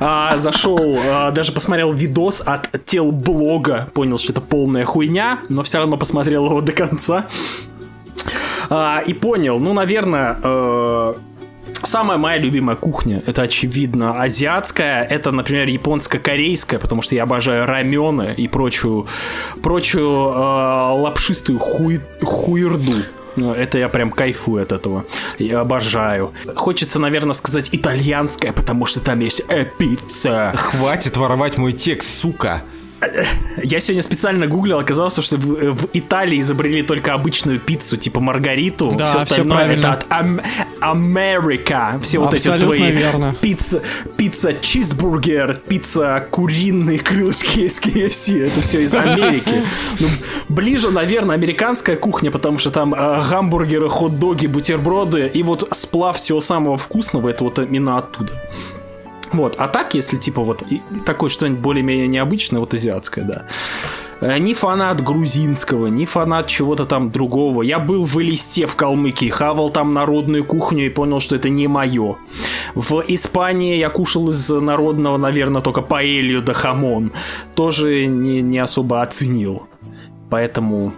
А, 0.00 0.36
зашел, 0.36 0.98
а, 1.06 1.30
даже 1.30 1.52
посмотрел 1.52 1.92
видос 1.92 2.42
от 2.44 2.68
тел 2.84 3.12
блога, 3.12 3.88
понял, 3.94 4.18
что 4.18 4.32
это 4.32 4.40
полная 4.40 4.84
хуйня, 4.84 5.40
но 5.48 5.62
все 5.62 5.78
равно 5.78 5.96
посмотрел 5.96 6.46
его 6.46 6.60
до 6.60 6.72
конца. 6.72 7.26
А, 8.70 9.02
и 9.06 9.12
понял, 9.12 9.58
ну, 9.58 9.72
наверное, 9.72 10.36
э, 10.42 11.14
Самая 11.84 12.18
моя 12.18 12.38
любимая 12.38 12.76
кухня, 12.76 13.22
это 13.26 13.42
очевидно 13.42 14.20
азиатская, 14.20 15.02
это, 15.04 15.30
например, 15.32 15.68
японско-корейская, 15.68 16.78
потому 16.78 17.02
что 17.02 17.14
я 17.14 17.24
обожаю 17.24 17.66
рамены 17.66 18.34
и 18.36 18.48
прочую, 18.48 19.06
прочую 19.62 20.08
э, 20.08 20.32
лапшистую 20.34 21.58
хуй, 21.58 22.00
хуерду. 22.22 23.02
Ну, 23.36 23.52
Это 23.52 23.78
я 23.78 23.88
прям 23.88 24.10
кайфую 24.10 24.62
от 24.62 24.72
этого. 24.72 25.04
Я 25.38 25.60
обожаю. 25.60 26.32
Хочется, 26.54 27.00
наверное, 27.00 27.34
сказать 27.34 27.68
итальянская, 27.72 28.52
потому 28.52 28.86
что 28.86 29.00
там 29.00 29.20
есть 29.20 29.42
э, 29.48 29.64
пицца. 29.64 30.52
Хватит 30.56 31.16
воровать 31.16 31.58
мой 31.58 31.72
текст, 31.72 32.20
сука. 32.20 32.62
Я 33.62 33.80
сегодня 33.80 34.02
специально 34.02 34.46
гуглил, 34.46 34.78
оказалось, 34.78 35.18
что 35.18 35.36
в, 35.36 35.88
Италии 35.92 36.40
изобрели 36.40 36.82
только 36.82 37.12
обычную 37.14 37.60
пиццу, 37.60 37.96
типа 37.96 38.20
маргариту. 38.20 38.94
Да, 38.96 39.06
все 39.06 39.18
остальное 39.18 39.56
правильно. 39.58 39.80
это 39.80 39.92
от 39.92 40.06
Ам- 40.08 40.40
Америка. 40.80 41.98
Все 42.02 42.18
вот 42.18 42.32
эти 42.34 42.48
Абсолютно 42.48 42.66
твои 42.76 42.90
верно. 42.92 43.34
пицца, 43.40 43.82
пицца 44.16 44.54
чизбургер, 44.54 45.54
пицца 45.68 46.26
куриные 46.30 46.98
крылышки 46.98 47.60
из 47.60 47.80
KFC. 47.80 48.46
Это 48.48 48.60
все 48.62 48.82
из 48.82 48.94
Америки. 48.94 49.54
Ну, 50.00 50.08
ближе, 50.48 50.90
наверное, 50.90 51.36
американская 51.36 51.96
кухня, 51.96 52.30
потому 52.30 52.58
что 52.58 52.70
там 52.70 52.94
э, 52.94 53.22
гамбургеры, 53.30 53.88
хот-доги, 53.88 54.46
бутерброды 54.46 55.30
и 55.32 55.42
вот 55.42 55.68
сплав 55.72 56.16
всего 56.16 56.40
самого 56.40 56.76
вкусного, 56.76 57.28
это 57.28 57.44
вот 57.44 57.58
именно 57.58 57.98
оттуда. 57.98 58.32
Вот, 59.34 59.56
а 59.58 59.66
так, 59.66 59.94
если 59.94 60.16
типа 60.16 60.42
вот 60.42 60.62
такое 61.04 61.28
что-нибудь 61.28 61.60
более-менее 61.60 62.06
необычное, 62.06 62.60
вот 62.60 62.72
азиатское, 62.72 63.24
да. 63.24 63.46
Э, 64.20 64.38
Ни 64.38 64.54
фанат 64.54 65.02
грузинского, 65.02 65.88
ни 65.88 66.04
фанат 66.04 66.46
чего-то 66.46 66.84
там 66.84 67.10
другого. 67.10 67.62
Я 67.62 67.80
был 67.80 68.04
в 68.04 68.22
Элисте 68.22 68.66
в 68.66 68.76
Калмыкии, 68.76 69.28
хавал 69.30 69.70
там 69.70 69.92
народную 69.92 70.44
кухню 70.44 70.86
и 70.86 70.88
понял, 70.88 71.18
что 71.18 71.34
это 71.34 71.48
не 71.48 71.66
мое. 71.66 72.16
В 72.76 73.02
Испании 73.08 73.76
я 73.76 73.90
кушал 73.90 74.28
из 74.28 74.48
народного, 74.48 75.16
наверное, 75.16 75.62
только 75.62 75.82
паэлью 75.82 76.40
да 76.40 76.54
хамон. 76.54 77.12
Тоже 77.56 78.06
не, 78.06 78.40
не 78.40 78.60
особо 78.60 79.02
оценил. 79.02 79.64
Поэтому 80.30 80.92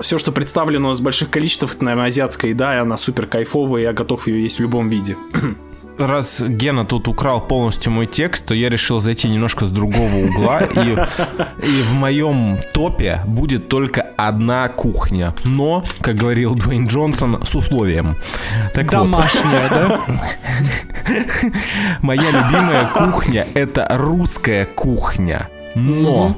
все, 0.00 0.18
что 0.18 0.32
представлено 0.32 0.92
с 0.92 1.00
больших 1.00 1.30
количеств, 1.30 1.74
это, 1.74 1.82
наверное, 1.82 2.08
азиатская 2.08 2.50
еда, 2.50 2.76
и 2.76 2.78
она 2.78 2.98
супер 2.98 3.26
кайфовая, 3.26 3.80
и 3.80 3.84
я 3.84 3.94
готов 3.94 4.26
ее 4.26 4.42
есть 4.42 4.58
в 4.58 4.60
любом 4.60 4.90
виде. 4.90 5.16
Раз 5.98 6.42
Гена 6.42 6.84
тут 6.84 7.08
украл 7.08 7.40
полностью 7.40 7.90
мой 7.90 8.06
текст, 8.06 8.46
то 8.46 8.54
я 8.54 8.68
решил 8.68 9.00
зайти 9.00 9.28
немножко 9.28 9.64
с 9.66 9.70
другого 9.70 10.26
угла. 10.26 10.60
И, 10.60 10.96
и 11.66 11.82
в 11.82 11.94
моем 11.94 12.58
топе 12.74 13.22
будет 13.26 13.68
только 13.68 14.02
одна 14.16 14.68
кухня. 14.68 15.34
Но, 15.44 15.84
как 16.00 16.16
говорил 16.16 16.54
Дуэйн 16.54 16.86
Джонсон, 16.86 17.44
с 17.46 17.54
условием. 17.54 18.16
Так 18.74 18.92
вот, 18.92 19.02
Домашняя, 19.02 19.68
да? 19.70 20.00
моя 22.02 22.30
любимая 22.30 22.86
кухня 22.88 23.46
это 23.54 23.86
русская 23.90 24.66
кухня. 24.66 25.48
Но 25.74 26.36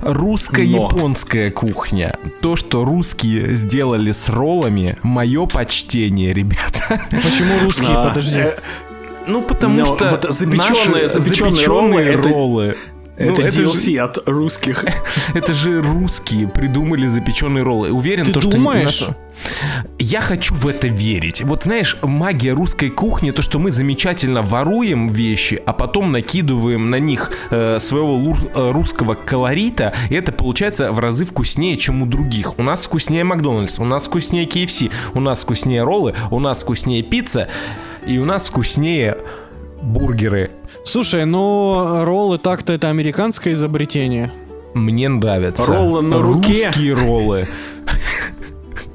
русско-японская 0.00 1.50
кухня. 1.50 2.14
То, 2.40 2.56
что 2.56 2.84
русские 2.84 3.54
сделали 3.54 4.12
с 4.12 4.28
роллами, 4.28 4.96
мое 5.02 5.46
почтение, 5.46 6.32
ребята. 6.32 7.00
Почему 7.10 7.58
русские? 7.62 7.94
Подожди. 7.94 8.44
Ну, 9.26 9.42
потому 9.42 9.78
Но 9.78 9.84
что 9.86 10.08
вот 10.10 10.24
запеченные- 10.30 11.02
наши 11.04 11.20
запеченные 11.20 11.66
роллы 11.66 12.00
это- 12.02 12.28
роллы. 12.28 12.76
Ну, 13.16 13.32
Это 13.32 13.48
же- 13.48 13.62
DLC 13.62 13.96
от 13.98 14.18
русских. 14.28 14.84
Это 15.34 15.52
же 15.52 15.80
русские 15.80 16.48
придумали 16.48 17.06
запеченные 17.06 17.62
роллы. 17.62 17.92
Уверен, 17.92 18.26
Ты 18.26 18.32
то, 18.32 18.40
что 18.40 18.50
думаешь? 18.50 19.04
Я 20.00 20.20
хочу 20.20 20.52
в 20.54 20.66
это 20.66 20.88
верить. 20.88 21.40
Вот 21.42 21.62
знаешь, 21.64 21.96
магия 22.02 22.52
русской 22.54 22.88
кухни, 22.90 23.30
то, 23.30 23.40
что 23.40 23.58
мы 23.60 23.70
замечательно 23.70 24.42
воруем 24.42 25.12
вещи, 25.12 25.60
а 25.64 25.72
потом 25.72 26.10
накидываем 26.12 26.90
на 26.90 26.98
них 26.98 27.30
э, 27.50 27.78
своего 27.80 28.14
лур- 28.14 28.50
э, 28.52 28.70
русского 28.72 29.14
колорита, 29.14 29.92
и 30.10 30.14
это 30.14 30.32
получается 30.32 30.90
в 30.92 30.98
разы 30.98 31.24
вкуснее, 31.24 31.76
чем 31.76 32.02
у 32.02 32.06
других. 32.06 32.58
У 32.58 32.62
нас 32.64 32.84
вкуснее 32.84 33.22
Макдональдс, 33.22 33.78
у 33.78 33.84
нас 33.84 34.04
вкуснее 34.06 34.44
KFC, 34.46 34.90
у 35.14 35.20
нас 35.20 35.42
вкуснее 35.42 35.84
роллы, 35.84 36.14
у 36.32 36.40
нас 36.40 36.62
вкуснее 36.62 37.02
пицца, 37.02 37.48
и 38.06 38.18
у 38.18 38.24
нас 38.24 38.48
вкуснее 38.48 39.18
бургеры. 39.82 40.50
Слушай, 40.84 41.24
ну 41.24 42.04
роллы 42.04 42.38
так-то 42.38 42.72
это 42.72 42.90
американское 42.90 43.54
изобретение. 43.54 44.30
Мне 44.74 45.08
нравятся. 45.08 45.66
Роллы 45.66 46.02
на 46.02 46.20
руке. 46.20 46.66
Русские 46.66 46.94
роллы. 46.94 47.48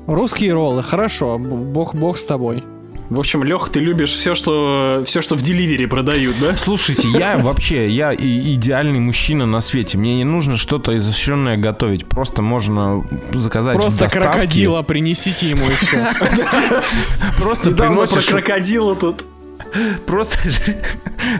Русские 0.07 0.53
роллы, 0.53 0.81
хорошо, 0.81 1.37
бог, 1.37 1.93
бог 1.93 2.17
с 2.17 2.25
тобой. 2.25 2.63
В 3.09 3.19
общем, 3.19 3.43
Лех, 3.43 3.69
ты 3.69 3.79
любишь 3.79 4.11
все, 4.11 4.35
что 4.35 5.03
все, 5.05 5.21
что 5.21 5.35
в 5.35 5.41
деливере 5.41 5.87
продают, 5.87 6.35
да? 6.39 6.55
Слушайте, 6.55 7.09
я 7.09 7.37
вообще, 7.43 7.89
я 7.89 8.13
и- 8.13 8.53
идеальный 8.53 8.99
мужчина 8.99 9.47
на 9.47 9.61
свете. 9.61 9.97
Мне 9.97 10.15
не 10.17 10.23
нужно 10.25 10.57
что-то 10.57 10.95
изощренное 10.95 11.57
готовить. 11.57 12.05
Просто 12.05 12.41
можно 12.43 13.03
заказать 13.33 13.77
Просто 13.77 14.09
крокодила 14.09 14.83
принесите 14.83 15.49
ему 15.49 15.65
и 15.65 15.71
все. 15.71 16.07
Просто 17.37 17.71
Недавно 17.71 17.95
про 17.95 18.05
приносишь 18.07 18.29
крокодила 18.29 18.95
тут. 18.95 19.25
Просто 20.05 20.37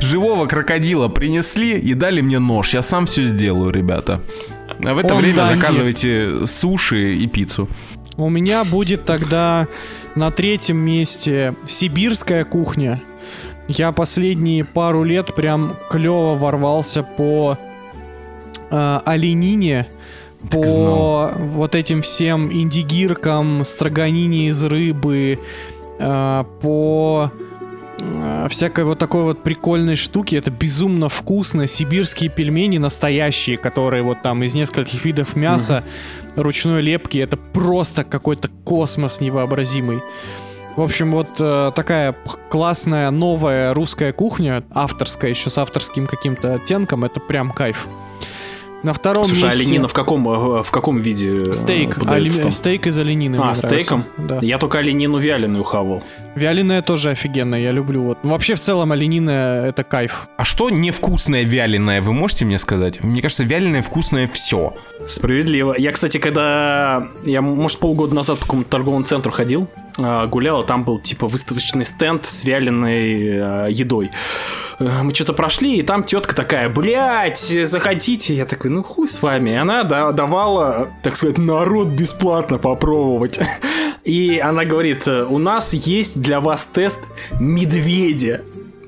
живого 0.02 0.46
крокодила 0.48 1.08
принесли 1.08 1.78
и 1.78 1.94
дали 1.94 2.22
мне 2.22 2.40
нож. 2.40 2.74
Я 2.74 2.82
сам 2.82 3.06
все 3.06 3.26
сделаю, 3.26 3.72
ребята. 3.72 4.22
А 4.84 4.94
в 4.94 4.98
это 4.98 5.14
Он 5.14 5.22
время 5.22 5.38
Данди. 5.38 5.60
заказывайте 5.62 6.48
суши 6.48 7.14
и 7.16 7.28
пиццу. 7.28 7.68
У 8.18 8.30
меня 8.30 8.64
будет 8.66 9.06
тогда 9.06 9.68
на 10.20 10.32
третьем 10.32 10.76
месте 10.76 11.56
сибирская 11.66 12.44
кухня. 12.44 13.02
Я 13.70 13.94
последние 13.94 14.66
пару 14.66 15.04
лет 15.04 15.34
прям 15.34 15.76
клево 15.90 16.36
ворвался 16.36 17.04
по 17.04 17.58
э, 18.70 19.00
оленине, 19.06 19.88
Так 20.42 20.62
по 20.62 21.32
вот 21.38 21.74
этим 21.74 22.02
всем 22.02 22.52
индигиркам, 22.52 23.64
строганине 23.64 24.50
из 24.50 24.62
рыбы, 24.62 25.40
э, 26.00 26.44
по 26.62 27.32
всякой 28.48 28.86
вот 28.86 29.00
такой 29.00 29.24
вот 29.24 29.44
прикольной 29.44 29.96
штуки. 29.96 30.36
Это 30.36 30.52
безумно 30.52 31.10
вкусно. 31.10 31.68
Сибирские 31.68 32.30
пельмени 32.30 32.78
настоящие, 32.78 33.58
которые 33.58 34.04
вот 34.04 34.22
там 34.22 34.44
из 34.44 34.56
нескольких 34.56 35.04
видов 35.04 35.36
мяса, 35.36 35.84
ручной 36.36 36.82
лепки. 36.82 37.18
Это 37.18 37.38
просто 37.38 38.04
какой-то 38.04 38.50
космос 38.64 39.20
невообразимый. 39.20 40.00
В 40.76 40.82
общем, 40.82 41.12
вот 41.12 41.28
э, 41.40 41.72
такая 41.76 42.16
классная 42.50 43.12
новая 43.12 43.74
русская 43.74 44.14
кухня, 44.14 44.64
авторская, 44.72 45.30
еще 45.30 45.50
с 45.50 45.58
авторским 45.58 46.08
каким-то 46.08 46.54
оттенком, 46.54 47.04
это 47.04 47.20
прям 47.20 47.52
кайф. 47.52 47.88
На 48.82 48.94
втором 48.94 49.26
Слушай, 49.26 49.44
а 49.44 49.46
месте 49.48 49.62
оленина 49.62 49.88
в 49.88 49.94
каком, 49.94 50.28
э, 50.30 50.64
в 50.64 50.72
каком 50.72 51.02
виде 51.02 51.38
э, 51.38 51.54
стейк, 51.54 51.98
али- 52.08 52.30
там? 52.30 52.52
стейк 52.52 52.88
из 52.88 52.98
оленины. 52.98 53.38
А, 53.42 53.54
стейком? 53.54 54.06
Да. 54.18 54.40
Я 54.42 54.58
только 54.58 54.78
оленину 54.78 55.18
вяленую 55.18 55.64
хавал. 55.64 56.02
Вяленая 56.36 56.82
тоже 56.82 57.10
офигенная, 57.10 57.60
я 57.60 57.72
люблю. 57.72 58.04
Вот. 58.04 58.20
Вообще, 58.24 58.56
в 58.56 58.60
целом, 58.60 58.92
оленина 58.94 59.66
это 59.68 59.84
кайф. 59.84 60.30
А 60.38 60.46
что 60.46 60.70
невкусное 60.70 61.44
вяленое, 61.44 62.02
вы 62.02 62.14
можете 62.14 62.46
мне 62.46 62.58
сказать? 62.58 63.04
Мне 63.04 63.22
кажется, 63.22 63.44
вяленое 63.44 63.82
вкусное 63.82 64.28
все. 64.28 64.74
Справедливо. 65.06 65.76
Я, 65.78 65.92
кстати, 65.92 66.18
когда... 66.18 67.08
Я, 67.26 67.42
может, 67.42 67.80
полгода 67.80 68.16
назад 68.16 68.40
по 68.40 68.46
какому-то 68.46 68.70
торговому 68.70 69.04
центру 69.04 69.32
ходил, 69.32 69.68
а, 69.74 69.89
а 70.06 70.64
там 70.64 70.84
был, 70.84 71.00
типа, 71.00 71.28
выставочный 71.28 71.86
стенд 71.86 72.26
с 72.26 72.44
вяленой 72.44 73.40
а, 73.40 73.68
едой. 73.68 74.12
Э, 74.80 75.04
Мы 75.04 75.14
что-то 75.14 75.34
прошли, 75.34 75.78
и 75.78 75.84
там 75.84 76.04
тетка 76.04 76.36
такая, 76.36 76.70
блядь, 76.70 77.38
заходите. 77.64 78.36
Я 78.36 78.46
такой, 78.46 78.72
ну 78.72 78.84
хуй 78.84 79.08
с 79.08 79.22
вами. 79.22 79.52
И 79.52 79.56
она 79.56 79.84
да- 79.84 80.12
давала, 80.12 80.88
так 81.04 81.16
сказать, 81.16 81.38
народ 81.38 81.88
бесплатно 81.88 82.58
попробовать. 82.58 83.40
И 84.06 84.40
она 84.40 84.66
говорит, 84.66 85.08
у 85.08 85.38
нас 85.38 85.74
есть 85.74 86.20
для 86.22 86.40
вас 86.40 86.66
тест 86.66 87.02
медведя. 87.40 88.42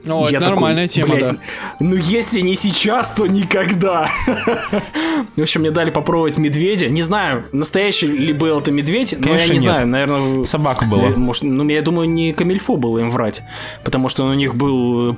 О, 0.07 0.23
Я 0.23 0.37
это 0.37 0.39
такой, 0.39 0.49
нормальная 0.49 0.87
тема, 0.87 1.15
«Блядь, 1.15 1.33
да. 1.33 1.37
Ну, 1.79 1.95
если 1.95 2.41
не 2.41 2.55
сейчас, 2.55 3.11
то 3.11 3.27
никогда. 3.27 4.09
В 5.35 5.41
общем, 5.41 5.61
мне 5.61 5.71
дали 5.71 5.91
попробовать 5.91 6.37
медведя. 6.37 6.89
Не 6.89 7.03
знаю, 7.03 7.45
настоящий 7.51 8.07
ли 8.07 8.33
был 8.33 8.59
это 8.59 8.71
медведь, 8.71 9.15
но 9.19 9.35
я 9.35 9.47
не 9.47 9.59
знаю, 9.59 9.87
наверное... 9.87 10.43
Собака 10.43 10.85
была. 10.85 11.09
Может, 11.09 11.43
ну, 11.43 11.67
я 11.69 11.81
думаю, 11.81 12.09
не 12.09 12.33
камильфо 12.33 12.77
было 12.77 12.99
им 12.99 13.11
врать, 13.11 13.43
потому 13.83 14.09
что 14.09 14.25
у 14.25 14.33
них 14.33 14.55
был 14.55 15.13
э, 15.13 15.15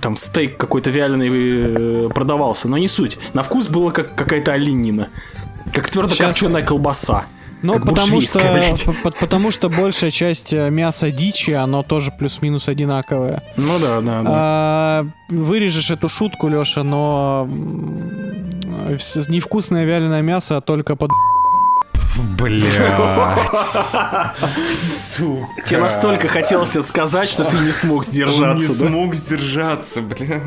там 0.00 0.16
стейк 0.16 0.56
какой-то 0.56 0.90
вяленый 0.90 1.28
э, 1.30 2.08
продавался, 2.14 2.68
но 2.68 2.78
не 2.78 2.88
суть. 2.88 3.18
На 3.34 3.42
вкус 3.42 3.66
было 3.66 3.90
как 3.90 4.14
какая-то 4.14 4.52
оленина, 4.52 5.08
как 5.72 5.88
твердокопченая 5.88 6.62
колбаса. 6.62 7.26
Ну, 7.62 7.74
Как 7.74 7.82
потому 7.84 8.20
что, 8.20 8.38
буржуйская, 8.38 8.52
блядь. 8.54 8.84
п- 8.84 8.92
п- 8.92 9.10
потому 9.20 9.50
что 9.50 9.68
большая 9.68 10.10
часть 10.10 10.52
э, 10.52 10.70
мяса 10.70 11.10
дичи, 11.10 11.50
оно 11.50 11.82
тоже 11.82 12.10
плюс-минус 12.10 12.68
одинаковое. 12.68 13.42
Ну 13.56 13.78
да, 13.78 14.00
да, 14.00 14.22
да. 14.22 14.30
А, 14.32 15.06
вырежешь 15.28 15.90
эту 15.90 16.08
шутку, 16.08 16.48
Леша, 16.48 16.82
но 16.84 17.46
невкусное 19.28 19.84
вяленое 19.84 20.22
мясо 20.22 20.56
а 20.56 20.60
только 20.60 20.96
под... 20.96 21.10
Блять. 22.38 22.72
Тебе 25.66 25.78
настолько 25.78 26.28
хотелось 26.28 26.70
это 26.76 26.86
сказать, 26.86 27.28
что 27.28 27.44
ты 27.44 27.56
не 27.58 27.72
смог 27.72 28.04
сдержаться, 28.04 28.68
да? 28.68 28.88
смог 28.88 29.14
сдержаться, 29.14 30.00
бля. 30.02 30.40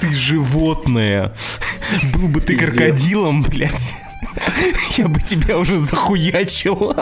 Ты 0.00 0.12
животное. 0.12 1.32
Был 2.14 2.28
бы 2.28 2.40
ты 2.40 2.56
крокодилом, 2.56 3.42
блядь. 3.42 3.94
Я 4.96 5.08
бы 5.08 5.20
тебя 5.20 5.58
уже 5.58 5.78
захуячил. 5.78 6.94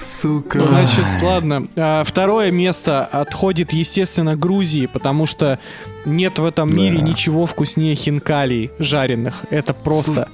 Сука. 0.00 0.66
Значит, 0.66 1.04
ладно. 1.22 1.66
А, 1.76 2.04
второе 2.04 2.50
место 2.50 3.04
отходит, 3.04 3.72
естественно, 3.72 4.36
Грузии, 4.36 4.86
потому 4.86 5.26
что 5.26 5.58
нет 6.04 6.38
в 6.38 6.44
этом 6.44 6.74
мире 6.74 7.00
ничего 7.00 7.46
вкуснее 7.46 7.94
хинкалий 7.94 8.70
жареных. 8.78 9.44
Это 9.50 9.72
просто 9.72 10.28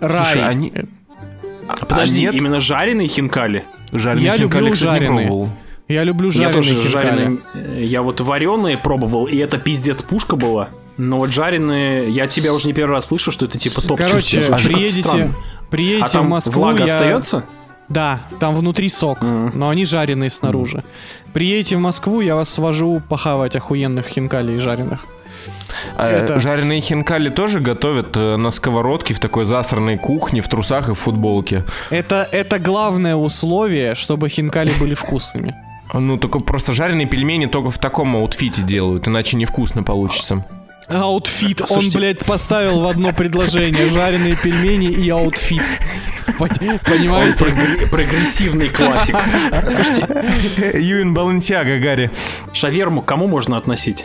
рай. 0.00 0.10
Слушай, 0.32 0.48
они... 0.48 0.72
Подожди, 1.88 2.26
А 2.26 2.32
нет? 2.32 2.40
именно 2.40 2.60
жареные 2.60 3.08
хинкали? 3.08 3.64
Жареные 3.90 4.24
Я 4.24 4.36
хинкали, 4.36 4.60
люблю 4.62 4.74
кстати, 4.74 4.92
не 4.92 4.98
жареные. 5.00 5.26
пробовал. 5.26 5.48
Я 5.88 6.04
люблю 6.04 6.28
Я 6.30 6.32
жареные 6.32 6.52
тоже 6.54 6.74
хинкали. 6.76 6.90
жареные. 6.90 7.38
э, 7.54 7.84
Я 7.84 8.02
вот 8.02 8.20
вареные 8.20 8.78
пробовал, 8.78 9.26
и 9.26 9.36
это 9.36 9.58
пиздец 9.58 10.02
пушка 10.02 10.36
была. 10.36 10.68
Но 10.96 11.18
вот 11.18 11.30
жареные, 11.32 12.08
я 12.10 12.26
тебя 12.26 12.54
уже 12.54 12.68
не 12.68 12.72
первый 12.72 12.92
раз 12.92 13.06
слышу, 13.06 13.30
что 13.32 13.44
это 13.46 13.58
типа 13.58 13.82
топ 13.82 13.98
Короче. 13.98 14.40
Как-то 14.42 14.64
приедете, 14.68 15.02
странно. 15.02 15.34
приедете 15.70 16.04
А 16.04 16.08
там 16.08 16.26
в 16.26 16.28
Москву, 16.30 16.52
влага 16.62 16.78
я- 16.78 16.84
остается? 16.86 17.44
Да, 17.90 18.20
там 18.40 18.56
внутри 18.56 18.88
сок, 18.88 19.18
но 19.20 19.68
они 19.68 19.84
жареные 19.84 20.30
снаружи. 20.30 20.82
Приедете 21.34 21.76
в 21.76 21.80
Москву, 21.80 22.22
я 22.22 22.34
вас 22.34 22.48
свожу 22.48 23.02
похавать 23.08 23.54
охуенных 23.56 24.06
хинкалей 24.06 24.58
жареных. 24.58 25.04
А, 25.96 26.08
Это- 26.08 26.40
Жареные 26.40 26.80
хинкали 26.80 27.28
тоже 27.28 27.60
готовят 27.60 28.16
э, 28.16 28.36
на 28.36 28.50
сковородке 28.50 29.12
в 29.12 29.18
такой 29.18 29.44
засранной 29.44 29.98
кухне, 29.98 30.40
в 30.40 30.48
трусах 30.48 30.88
и 30.88 30.94
в 30.94 30.98
футболке. 30.98 31.64
Это, 31.90 32.26
это 32.32 32.58
главное 32.58 33.16
условие, 33.16 33.94
чтобы 33.94 34.30
хинкали 34.30 34.72
были 34.80 34.94
вкусными. 34.94 35.54
Ну, 35.92 36.16
только 36.18 36.40
просто 36.40 36.72
жареные 36.72 37.06
пельмени 37.06 37.46
только 37.46 37.70
в 37.70 37.78
таком 37.78 38.16
аутфите 38.16 38.62
делают, 38.62 39.06
иначе 39.06 39.36
невкусно 39.36 39.82
получится. 39.82 40.44
Outfit. 40.88 41.60
Он, 41.62 41.66
Слушайте- 41.68 41.98
блядь, 41.98 42.24
поставил 42.24 42.80
в 42.80 42.86
одно 42.88 43.12
предложение 43.12 43.86
жареные 43.88 44.36
пельмени 44.36 44.88
и 44.88 45.08
outfit. 45.08 45.62
Пон- 46.38 46.80
Понимаете? 46.84 47.44
Прогр- 47.44 47.88
Прогрессивный 47.90 48.68
классик. 48.68 49.16
Слушайте, 49.70 50.06
You 50.80 51.00
in 51.00 51.14
Balenciaga, 51.14 51.78
Harry. 51.78 52.10
шаверму 52.52 53.02
к 53.02 53.06
кому 53.06 53.28
можно 53.28 53.56
относить? 53.56 54.04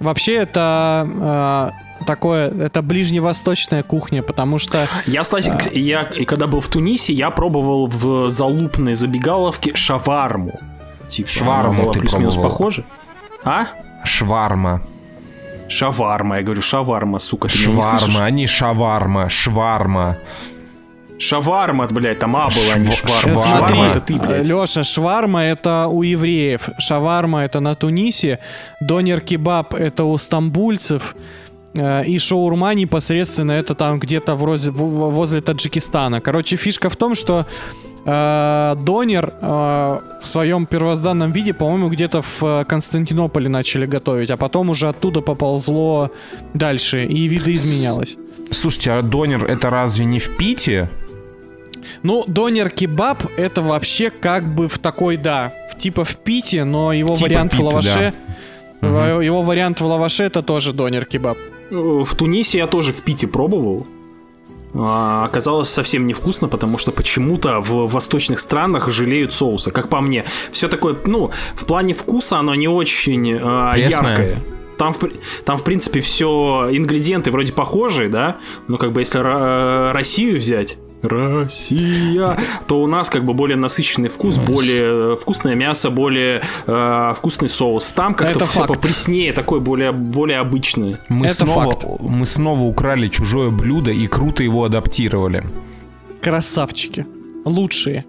Вообще 0.00 0.34
это 0.36 1.70
э, 2.00 2.04
такое, 2.04 2.50
это 2.66 2.82
ближневосточная 2.82 3.82
кухня, 3.82 4.22
потому 4.22 4.58
что 4.58 4.88
Я, 5.06 5.22
кстати, 5.22 5.50
к- 5.50 5.72
я 5.72 6.04
когда 6.04 6.46
был 6.46 6.60
в 6.60 6.68
Тунисе, 6.68 7.12
я 7.12 7.30
пробовал 7.30 7.86
в 7.88 8.28
залупной 8.28 8.94
забегаловке 8.94 9.74
шаварму. 9.74 10.58
Типа, 11.08 11.28
Шварму 11.28 11.72
она 11.72 11.82
была 11.82 11.92
ты 11.92 12.00
плюс-минус 12.00 12.36
похожа. 12.36 12.84
А? 13.44 13.66
Шварма. 14.04 14.82
Шаварма, 15.68 16.36
я 16.38 16.42
говорю, 16.42 16.62
шаварма, 16.62 17.18
сука, 17.18 17.48
ты? 17.48 17.54
Шварма, 17.58 18.24
а 18.24 18.30
не 18.30 18.46
шаварма. 18.46 19.28
Шварма. 19.28 20.16
Шаварма, 21.18 21.86
блядь, 21.88 22.20
там 22.20 22.36
А 22.36 22.48
была, 22.48 22.74
а 22.74 22.78
не 22.78 22.88
Шва- 22.90 23.08
шварма. 23.08 23.20
Шварма. 23.38 23.58
Смотри, 23.58 23.78
это 23.80 24.00
ты, 24.00 24.14
блядь. 24.18 24.46
Леша, 24.48 24.84
шварма 24.84 25.42
это 25.42 25.86
у 25.88 26.02
евреев, 26.02 26.68
шаварма 26.78 27.40
это 27.44 27.58
на 27.60 27.74
Тунисе, 27.74 28.38
донер-кебаб 28.80 29.74
это 29.74 30.04
у 30.04 30.16
стамбульцев, 30.16 31.16
э, 31.74 32.04
и 32.04 32.18
шаурма 32.20 32.72
непосредственно 32.74 33.50
это 33.52 33.74
там 33.74 33.98
где-то 33.98 34.36
в 34.36 34.44
розе- 34.44 34.70
в- 34.70 35.10
возле 35.10 35.40
Таджикистана. 35.40 36.20
Короче, 36.20 36.54
фишка 36.56 36.88
в 36.88 36.94
том, 36.96 37.16
что 37.16 37.46
донер 38.04 39.32
э, 39.40 39.98
в 40.22 40.26
своем 40.26 40.66
первозданном 40.66 41.30
виде, 41.30 41.52
по-моему, 41.52 41.88
где-то 41.88 42.22
в 42.22 42.42
э, 42.42 42.64
Константинополе 42.64 43.48
начали 43.48 43.86
готовить, 43.86 44.30
а 44.30 44.36
потом 44.36 44.70
уже 44.70 44.88
оттуда 44.88 45.20
поползло 45.20 46.10
дальше, 46.54 47.04
и 47.04 47.26
видоизменялось. 47.28 48.16
Слушайте, 48.50 48.92
а 48.92 49.02
донер 49.02 49.44
это 49.44 49.68
разве 49.70 50.04
не 50.04 50.18
в 50.18 50.36
Пите? 50.36 50.88
Ну, 52.02 52.24
донер-кебаб 52.26 53.24
это 53.36 53.62
вообще 53.62 54.10
как 54.10 54.44
бы 54.54 54.68
в 54.68 54.78
такой, 54.78 55.16
да, 55.16 55.52
в, 55.70 55.78
типа 55.78 56.04
в 56.04 56.16
пите, 56.16 56.64
но 56.64 56.92
его 56.92 57.14
Типа 57.14 57.28
вариант 57.28 57.52
пита, 57.52 57.62
в 57.62 57.66
лаваше... 57.66 58.12
да. 58.82 59.08
его- 59.08 59.20
Его 59.22 59.42
вариант 59.42 59.80
в 59.80 59.86
лаваше 59.86 60.24
это 60.24 60.42
тоже 60.42 60.72
донер-кебаб. 60.72 61.36
Э, 61.70 62.02
В 62.04 62.14
Тунисе 62.14 62.58
я 62.58 62.66
тоже 62.66 62.92
в 62.92 63.02
Пите 63.02 63.26
пробовал. 63.26 63.86
А, 64.74 65.24
Оказалось 65.24 65.68
совсем 65.68 66.06
невкусно, 66.06 66.48
потому 66.48 66.78
что 66.78 66.92
почему-то 66.92 67.60
в 67.60 67.90
восточных 67.90 68.38
странах 68.40 68.88
жалеют 68.90 69.32
соуса, 69.32 69.70
как 69.70 69.88
по 69.88 70.00
мне. 70.00 70.24
Все 70.52 70.68
такое, 70.68 70.96
ну, 71.06 71.30
в 71.54 71.64
плане 71.64 71.94
вкуса 71.94 72.38
оно 72.38 72.54
не 72.54 72.68
очень 72.68 73.32
э, 73.32 73.72
Пресное. 73.74 74.10
яркое. 74.10 74.42
Там 74.76 74.92
в, 74.92 75.00
там, 75.44 75.56
в 75.56 75.64
принципе, 75.64 76.00
все 76.00 76.68
ингредиенты 76.70 77.32
вроде 77.32 77.52
похожие, 77.52 78.08
да? 78.08 78.36
Но 78.68 78.76
как 78.76 78.92
бы 78.92 79.00
если 79.00 79.18
Ро- 79.18 79.92
Россию 79.92 80.38
взять, 80.38 80.78
Россия, 81.02 82.36
то 82.66 82.82
у 82.82 82.86
нас 82.86 83.10
как 83.10 83.24
бы 83.24 83.34
более 83.34 83.56
насыщенный 83.56 84.08
вкус, 84.08 84.36
более 84.36 85.16
вкусное 85.16 85.54
мясо, 85.54 85.90
более 85.90 86.42
э, 86.66 87.14
вкусный 87.16 87.48
соус. 87.48 87.92
Там 87.92 88.14
как-то 88.14 88.46
все 88.46 88.60
факт. 88.60 88.74
попреснее, 88.74 89.32
такое 89.32 89.60
более, 89.60 89.92
более 89.92 90.38
обычное. 90.38 90.96
Мы 91.08 91.26
Это 91.26 91.34
снова, 91.34 91.64
факт. 91.72 91.86
мы 92.00 92.26
снова 92.26 92.60
украли 92.62 93.08
чужое 93.08 93.50
блюдо 93.50 93.90
и 93.90 94.06
круто 94.06 94.42
его 94.42 94.64
адаптировали. 94.64 95.44
Красавчики. 96.20 97.06
Лучшие. 97.44 98.04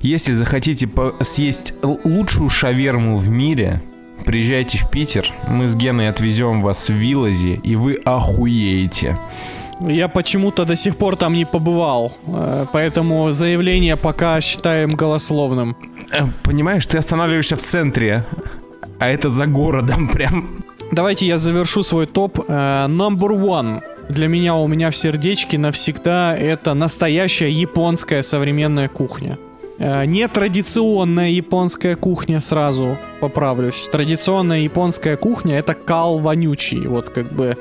Если 0.00 0.32
захотите 0.32 0.88
съесть 1.22 1.74
лучшую 1.82 2.48
шаверму 2.50 3.16
в 3.16 3.28
мире, 3.28 3.82
приезжайте 4.24 4.78
в 4.78 4.90
Питер, 4.90 5.32
мы 5.48 5.68
с 5.68 5.74
Геной 5.74 6.08
отвезем 6.08 6.62
вас 6.62 6.88
в 6.88 6.92
Вилози, 6.92 7.60
и 7.64 7.74
вы 7.74 7.94
охуеете. 8.04 9.18
Я 9.80 10.08
почему-то 10.08 10.64
до 10.64 10.76
сих 10.76 10.96
пор 10.96 11.16
там 11.16 11.34
не 11.34 11.44
побывал, 11.44 12.12
э, 12.26 12.66
поэтому 12.72 13.30
заявление 13.30 13.96
пока 13.96 14.40
считаем 14.40 14.94
голословным. 14.96 15.76
Э, 16.10 16.26
Понимаешь, 16.42 16.86
ты 16.86 16.98
останавливаешься 16.98 17.54
в 17.56 17.62
центре, 17.62 18.24
а 18.98 19.08
это 19.08 19.30
за 19.30 19.46
городом 19.46 20.08
прям. 20.12 20.64
Давайте 20.92 21.26
я 21.26 21.38
завершу 21.38 21.82
свой 21.82 22.06
топ. 22.06 22.38
Э, 22.48 22.86
Number 22.88 23.30
one. 23.40 23.80
Для 24.08 24.26
меня 24.26 24.54
у 24.56 24.66
меня 24.66 24.90
в 24.90 24.96
сердечке 24.96 25.58
навсегда 25.58 26.34
это 26.36 26.74
настоящая 26.74 27.50
японская 27.50 28.22
современная 28.22 28.88
кухня. 28.88 29.38
Э, 29.78 30.06
Не 30.06 30.26
традиционная 30.28 31.28
японская 31.30 31.94
кухня, 31.94 32.40
сразу 32.40 32.96
поправлюсь. 33.20 33.88
Традиционная 33.92 34.60
японская 34.60 35.16
кухня 35.16 35.58
это 35.58 35.74
кал 35.74 36.18
вонючий. 36.18 36.86
Вот 36.88 37.10
как 37.10 37.30
бы 37.32 37.56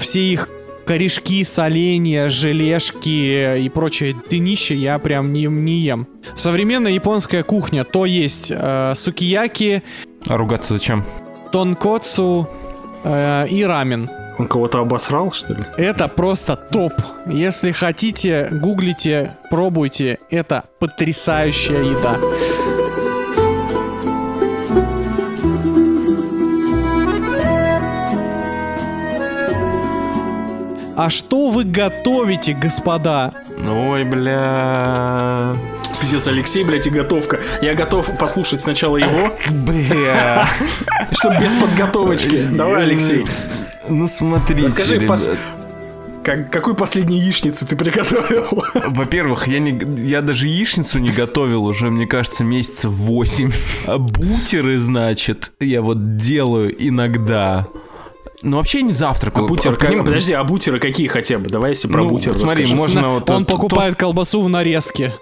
все 0.00 0.20
их 0.20 0.48
корешки, 0.86 1.44
соленья, 1.44 2.28
желешки 2.28 3.58
и 3.58 3.68
прочее 3.68 4.14
днище 4.30 4.74
я 4.74 4.98
прям 4.98 5.32
не, 5.32 5.46
не 5.46 5.78
ем. 5.78 6.06
Современная 6.34 6.92
японская 6.92 7.42
кухня, 7.42 7.84
то 7.84 8.06
есть 8.06 8.52
э, 8.54 8.92
сукияки, 8.94 9.82
А 10.28 10.36
ругаться 10.36 10.74
зачем? 10.74 11.04
тонкоцу 11.52 12.48
э, 13.04 13.46
и 13.48 13.64
рамен. 13.64 14.10
Он 14.38 14.46
кого-то 14.48 14.80
обосрал, 14.80 15.32
что 15.32 15.54
ли? 15.54 15.64
Это 15.78 16.08
просто 16.08 16.56
топ. 16.56 16.92
Если 17.26 17.72
хотите, 17.72 18.48
гуглите, 18.52 19.34
пробуйте. 19.50 20.18
Это 20.30 20.64
потрясающая 20.78 21.82
еда. 21.82 22.18
А 30.96 31.10
что 31.10 31.50
вы 31.50 31.64
готовите, 31.64 32.54
господа? 32.54 33.34
Ой, 33.60 34.04
бля... 34.04 35.54
Пиздец, 36.00 36.26
Алексей, 36.28 36.64
блядь, 36.64 36.86
и 36.86 36.90
готовка. 36.90 37.40
Я 37.62 37.74
готов 37.74 38.16
послушать 38.18 38.60
сначала 38.62 38.96
его, 38.96 39.30
Бля... 39.50 40.48
чтобы 41.12 41.38
без 41.40 41.52
подготовочки. 41.52 42.46
Давай, 42.52 42.82
Алексей. 42.84 43.26
Ну 43.88 44.08
ребят. 45.00 45.10
пос- 45.10 45.36
Как, 46.24 46.50
какую 46.50 46.74
последнюю 46.76 47.22
яичницу 47.22 47.66
ты 47.66 47.76
приготовил? 47.76 48.64
Во-первых, 48.88 49.46
я, 49.48 49.58
не, 49.58 49.78
я 50.08 50.22
даже 50.22 50.48
яичницу 50.48 50.98
не 50.98 51.10
готовил 51.10 51.64
уже, 51.64 51.90
мне 51.90 52.06
кажется, 52.06 52.42
месяцев 52.42 52.90
8. 52.90 53.52
А 53.86 53.98
бутеры, 53.98 54.78
значит, 54.78 55.52
я 55.60 55.82
вот 55.82 56.16
делаю 56.16 56.74
иногда. 56.78 57.66
Но 58.42 58.58
вообще 58.58 58.82
не 58.82 58.92
завтракаю. 58.92 59.46
А 59.46 59.48
бутер, 59.48 59.70
Вот 59.70 59.80
как- 59.80 59.90
поним- 59.90 60.04
подожди, 60.04 60.32
а 60.32 60.44
бутеры 60.44 60.78
какие 60.78 61.06
хотя 61.06 61.38
бы? 61.38 61.48
Давай 61.48 61.70
если 61.70 61.88
про 61.88 62.02
Ну, 62.02 62.10
бутер 62.10 62.36
смотри, 62.36 62.64
расскажи. 62.64 62.80
можно 62.94 63.14
вот 63.14 63.30
Он 63.30 63.44
покупает 63.44 63.96
колбасу 63.96 64.42
в 64.42 64.48
нарезке. 64.48 65.14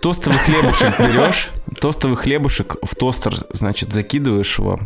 Тостовый 0.00 0.38
хлебушек 0.38 0.98
берешь, 0.98 1.50
тостовый 1.80 2.16
хлебушек 2.16 2.76
в 2.82 2.94
тостер, 2.94 3.34
значит, 3.52 3.92
закидываешь 3.92 4.58
его, 4.58 4.80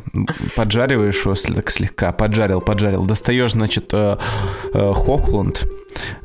поджариваешь 0.55 1.25
его 1.25 1.35
так 1.35 1.71
слегка, 1.71 2.13
поджарил, 2.13 2.61
поджарил, 2.61 3.05
достаешь, 3.05 3.53
значит, 3.53 3.89
э, 3.93 4.17
э, 4.73 4.93
хохланд 4.95 5.65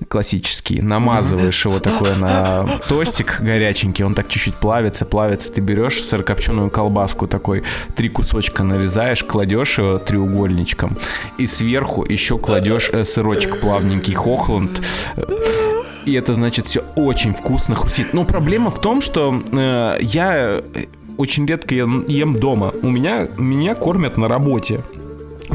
классический, 0.08 0.82
намазываешь 0.82 1.66
его 1.66 1.80
такое 1.80 2.16
на 2.16 2.66
тостик 2.88 3.40
горяченький, 3.42 4.04
он 4.04 4.14
так 4.14 4.28
чуть-чуть 4.28 4.56
плавится, 4.56 5.06
плавится, 5.06 5.52
ты 5.52 5.62
берешь 5.62 6.04
сырокопченую 6.04 6.70
колбаску 6.70 7.28
такой, 7.28 7.64
три 7.96 8.10
кусочка 8.10 8.64
нарезаешь, 8.64 9.24
кладешь 9.24 9.78
его 9.78 9.98
треугольничком, 9.98 10.98
и 11.38 11.48
сверху 11.48 12.06
еще 12.06 12.38
кладешь 12.38 12.90
э, 12.92 13.06
сырочек 13.06 13.60
плавненький 13.60 14.14
хохланд, 14.14 14.82
и 16.06 16.14
это 16.14 16.34
значит 16.34 16.68
все 16.68 16.84
очень 16.96 17.34
вкусно 17.34 17.76
хрустит. 17.76 18.14
Но 18.14 18.26
проблема 18.26 18.72
в 18.72 18.82
том, 18.82 19.02
что 19.02 19.42
э, 19.52 19.98
я 20.02 20.64
очень 21.18 21.46
редко 21.46 21.76
ем 21.76 22.34
дома. 22.34 22.74
У 22.82 22.90
меня 22.90 23.28
меня 23.38 23.76
кормят 23.76 24.18
на 24.18 24.28
работе. 24.28 24.84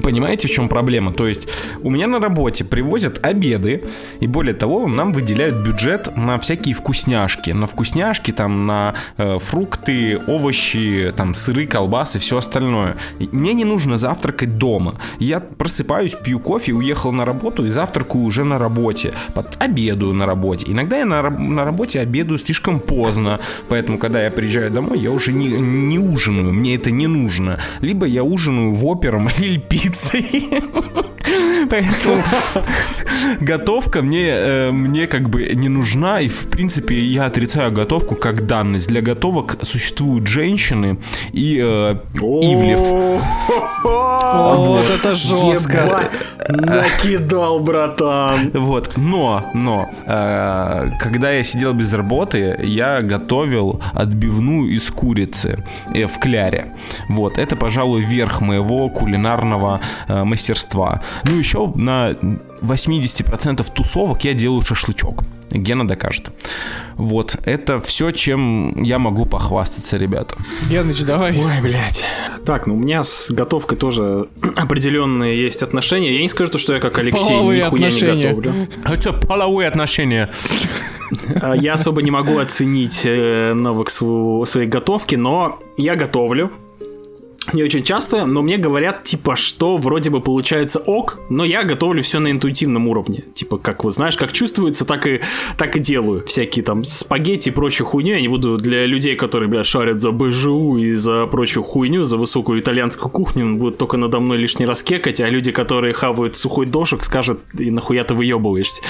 Понимаете, 0.02 0.48
в 0.48 0.50
чем 0.50 0.68
проблема? 0.68 1.12
То 1.12 1.26
есть 1.26 1.48
у 1.82 1.90
меня 1.90 2.06
на 2.06 2.20
работе 2.20 2.64
привозят 2.64 3.24
обеды, 3.24 3.82
и 4.20 4.26
более 4.26 4.54
того, 4.54 4.87
нам 4.87 5.12
выделяют 5.12 5.56
бюджет 5.56 6.16
на 6.16 6.38
всякие 6.38 6.74
вкусняшки. 6.74 7.50
На 7.50 7.66
вкусняшки, 7.66 8.32
там, 8.32 8.66
на 8.66 8.94
э, 9.16 9.38
фрукты, 9.38 10.18
овощи, 10.26 11.12
там, 11.16 11.35
сыры, 11.35 11.66
колбасы, 11.66 12.18
все 12.18 12.38
остальное. 12.38 12.96
Мне 13.18 13.54
не 13.54 13.64
нужно 13.64 13.98
завтракать 13.98 14.59
дома. 14.59 14.94
Я 15.18 15.40
просыпаюсь, 15.40 16.14
пью 16.14 16.40
кофе, 16.40 16.72
уехал 16.72 17.12
на 17.12 17.24
работу 17.24 17.64
и 17.64 17.70
завтракаю 17.70 18.24
уже 18.24 18.44
на 18.44 18.59
работе. 18.59 19.12
Под, 19.35 19.56
обедаю 19.62 20.12
на 20.12 20.26
работе. 20.26 20.70
Иногда 20.70 20.98
я 20.98 21.04
на, 21.04 21.22
на 21.30 21.64
работе 21.64 22.00
обедаю 22.00 22.38
слишком 22.38 22.80
поздно, 22.80 23.40
поэтому, 23.68 23.98
когда 23.98 24.22
я 24.22 24.30
приезжаю 24.30 24.70
домой, 24.70 24.98
я 24.98 25.11
уже 25.11 25.32
не, 25.32 25.48
не 25.48 25.98
ужинаю, 25.98 26.52
мне 26.52 26.74
это 26.74 26.90
не 26.90 27.06
нужно. 27.06 27.59
Либо 27.80 28.06
я 28.06 28.22
ужинаю 28.22 28.72
в 28.72 28.85
опером 28.87 29.28
или 29.38 29.59
пиццей. 29.86 30.49
Поэтому 31.68 32.22
готовка 33.40 34.02
мне, 34.02 34.29
э, 34.29 34.70
мне 34.70 35.07
как 35.07 35.29
бы 35.29 35.44
не 35.55 35.68
нужна, 35.68 36.20
и 36.20 36.29
в 36.29 36.48
принципе 36.48 36.98
я 37.00 37.26
отрицаю 37.26 37.72
готовку 37.72 38.14
как 38.14 38.46
данность. 38.46 38.88
Для 38.88 39.02
готовок 39.02 39.59
существуют 39.62 40.26
женщины 40.26 40.98
и 41.33 41.59
э, 41.59 41.96
Ивлев. 42.14 42.81
Вот 43.83 44.90
это 44.90 45.14
жестко. 45.14 46.11
Накидал, 46.48 47.61
братан. 47.61 48.50
Вот, 48.66 48.96
но, 48.96 49.44
но, 49.55 49.88
э, 50.07 50.90
когда 51.00 51.31
я 51.33 51.44
сидел 51.44 51.72
без 51.72 51.92
работы, 51.92 52.59
я 52.62 53.02
готовил 53.02 53.81
отбивную 53.94 54.70
из 54.70 54.90
курицы 54.90 55.64
э, 55.94 56.07
в 56.07 56.18
кляре. 56.18 56.72
Вот, 57.09 57.38
это, 57.38 57.57
пожалуй, 57.57 58.02
верх 58.02 58.40
моего 58.40 58.88
кулинарного 58.88 59.81
э, 60.09 60.24
мастерства. 60.24 61.02
Ну, 61.24 61.37
еще 61.37 61.55
на 61.74 62.12
80% 62.62 63.66
тусовок 63.74 64.24
я 64.24 64.34
делаю 64.34 64.62
шашлычок. 64.62 65.22
Гена 65.50 65.86
докажет. 65.86 66.30
Вот, 66.96 67.36
это 67.44 67.78
все, 67.80 68.10
чем 68.10 68.82
я 68.82 68.98
могу 68.98 69.24
похвастаться, 69.24 69.96
ребята. 69.96 70.36
Геныч, 70.68 71.02
давай. 71.02 71.38
Ой, 71.38 71.60
блядь. 71.62 72.04
Так, 72.44 72.66
ну 72.66 72.74
у 72.74 72.78
меня 72.78 73.04
с 73.04 73.30
готовкой 73.30 73.78
тоже 73.78 74.26
определенные 74.56 75.40
есть 75.40 75.62
отношения. 75.62 76.14
Я 76.14 76.20
не 76.22 76.28
скажу, 76.28 76.58
что 76.58 76.74
я 76.74 76.80
как 76.80 76.98
Алексей 76.98 77.28
Половые 77.28 77.64
нихуя 77.64 77.86
отношения. 77.86 78.14
не 78.14 78.24
готовлю. 78.34 78.54
А 78.84 79.00
что, 79.00 79.12
половые 79.14 79.68
отношения? 79.68 80.30
А, 81.40 81.54
Я 81.54 81.74
особо 81.74 82.02
не 82.02 82.10
могу 82.10 82.38
оценить 82.38 83.02
э, 83.04 83.52
навык 83.54 83.88
сво- 83.88 84.44
своей 84.46 84.66
готовки, 84.66 85.14
но 85.14 85.58
я 85.76 85.94
готовлю. 85.96 86.50
Не 87.52 87.62
очень 87.62 87.85
часто, 87.85 88.26
но 88.26 88.42
мне 88.42 88.56
говорят, 88.56 89.04
типа, 89.04 89.37
что 89.37 89.76
вроде 89.76 90.11
бы 90.11 90.20
получается 90.20 90.80
ок, 90.80 91.18
но 91.28 91.44
я 91.44 91.62
готовлю 91.62 92.02
все 92.02 92.18
на 92.18 92.30
интуитивном 92.30 92.88
уровне. 92.88 93.22
Типа, 93.35 93.56
как 93.59 93.85
вот 93.85 93.94
знаешь, 93.94 94.16
как 94.16 94.32
чувствуется, 94.32 94.85
так 94.85 95.06
и, 95.06 95.20
так 95.56 95.76
и 95.76 95.78
делаю. 95.78 96.24
Всякие 96.26 96.64
там 96.64 96.82
спагетти 96.85 97.50
и 97.50 97.52
прочую 97.52 97.87
хуйню. 97.87 98.14
Я 98.14 98.20
не 98.20 98.28
буду 98.28 98.59
для 98.59 98.85
людей, 98.87 99.14
которые, 99.14 99.48
блядь, 99.48 99.66
шарят 99.66 100.00
за 100.00 100.11
БЖУ 100.11 100.76
и 100.78 100.94
за 100.94 101.26
прочую 101.26 101.62
хуйню, 101.62 102.02
за 102.02 102.16
высокую 102.16 102.59
итальянскую 102.59 103.11
кухню, 103.11 103.56
будут 103.56 103.78
только 103.78 103.96
надо 103.96 104.18
мной 104.18 104.38
лишний 104.38 104.66
раз 104.66 104.82
кекать, 104.82 105.20
а 105.20 105.28
люди, 105.28 105.52
которые 105.52 105.94
хавают 105.94 106.35
сухой 106.35 106.66
дошек, 106.66 107.04
скажут, 107.04 107.40
и 107.59 107.70
нахуя 107.70 108.02
ты 108.04 108.14
выебываешься. 108.14 108.82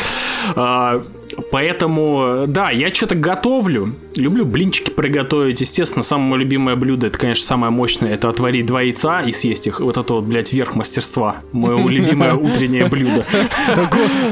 А, 0.54 1.04
Поэтому, 1.50 2.44
да, 2.46 2.70
я 2.70 2.92
что-то 2.92 3.14
готовлю. 3.14 3.94
Люблю 4.14 4.44
блинчики 4.44 4.90
приготовить. 4.90 5.60
Естественно, 5.60 6.02
самое 6.02 6.30
мое 6.30 6.40
любимое 6.40 6.76
блюдо, 6.76 7.08
это, 7.08 7.18
конечно, 7.18 7.44
самое 7.44 7.72
мощное, 7.72 8.12
это 8.12 8.28
отварить 8.28 8.66
два 8.66 8.82
яйца 8.82 9.20
и 9.20 9.32
съесть 9.32 9.66
их. 9.66 9.80
Вот 9.80 9.96
это 9.96 10.14
вот, 10.14 10.24
блядь, 10.24 10.52
верх 10.52 10.74
мастерства. 10.74 11.36
Мое 11.52 11.76
любимое 11.88 12.34
утреннее 12.34 12.88
блюдо. 12.88 13.24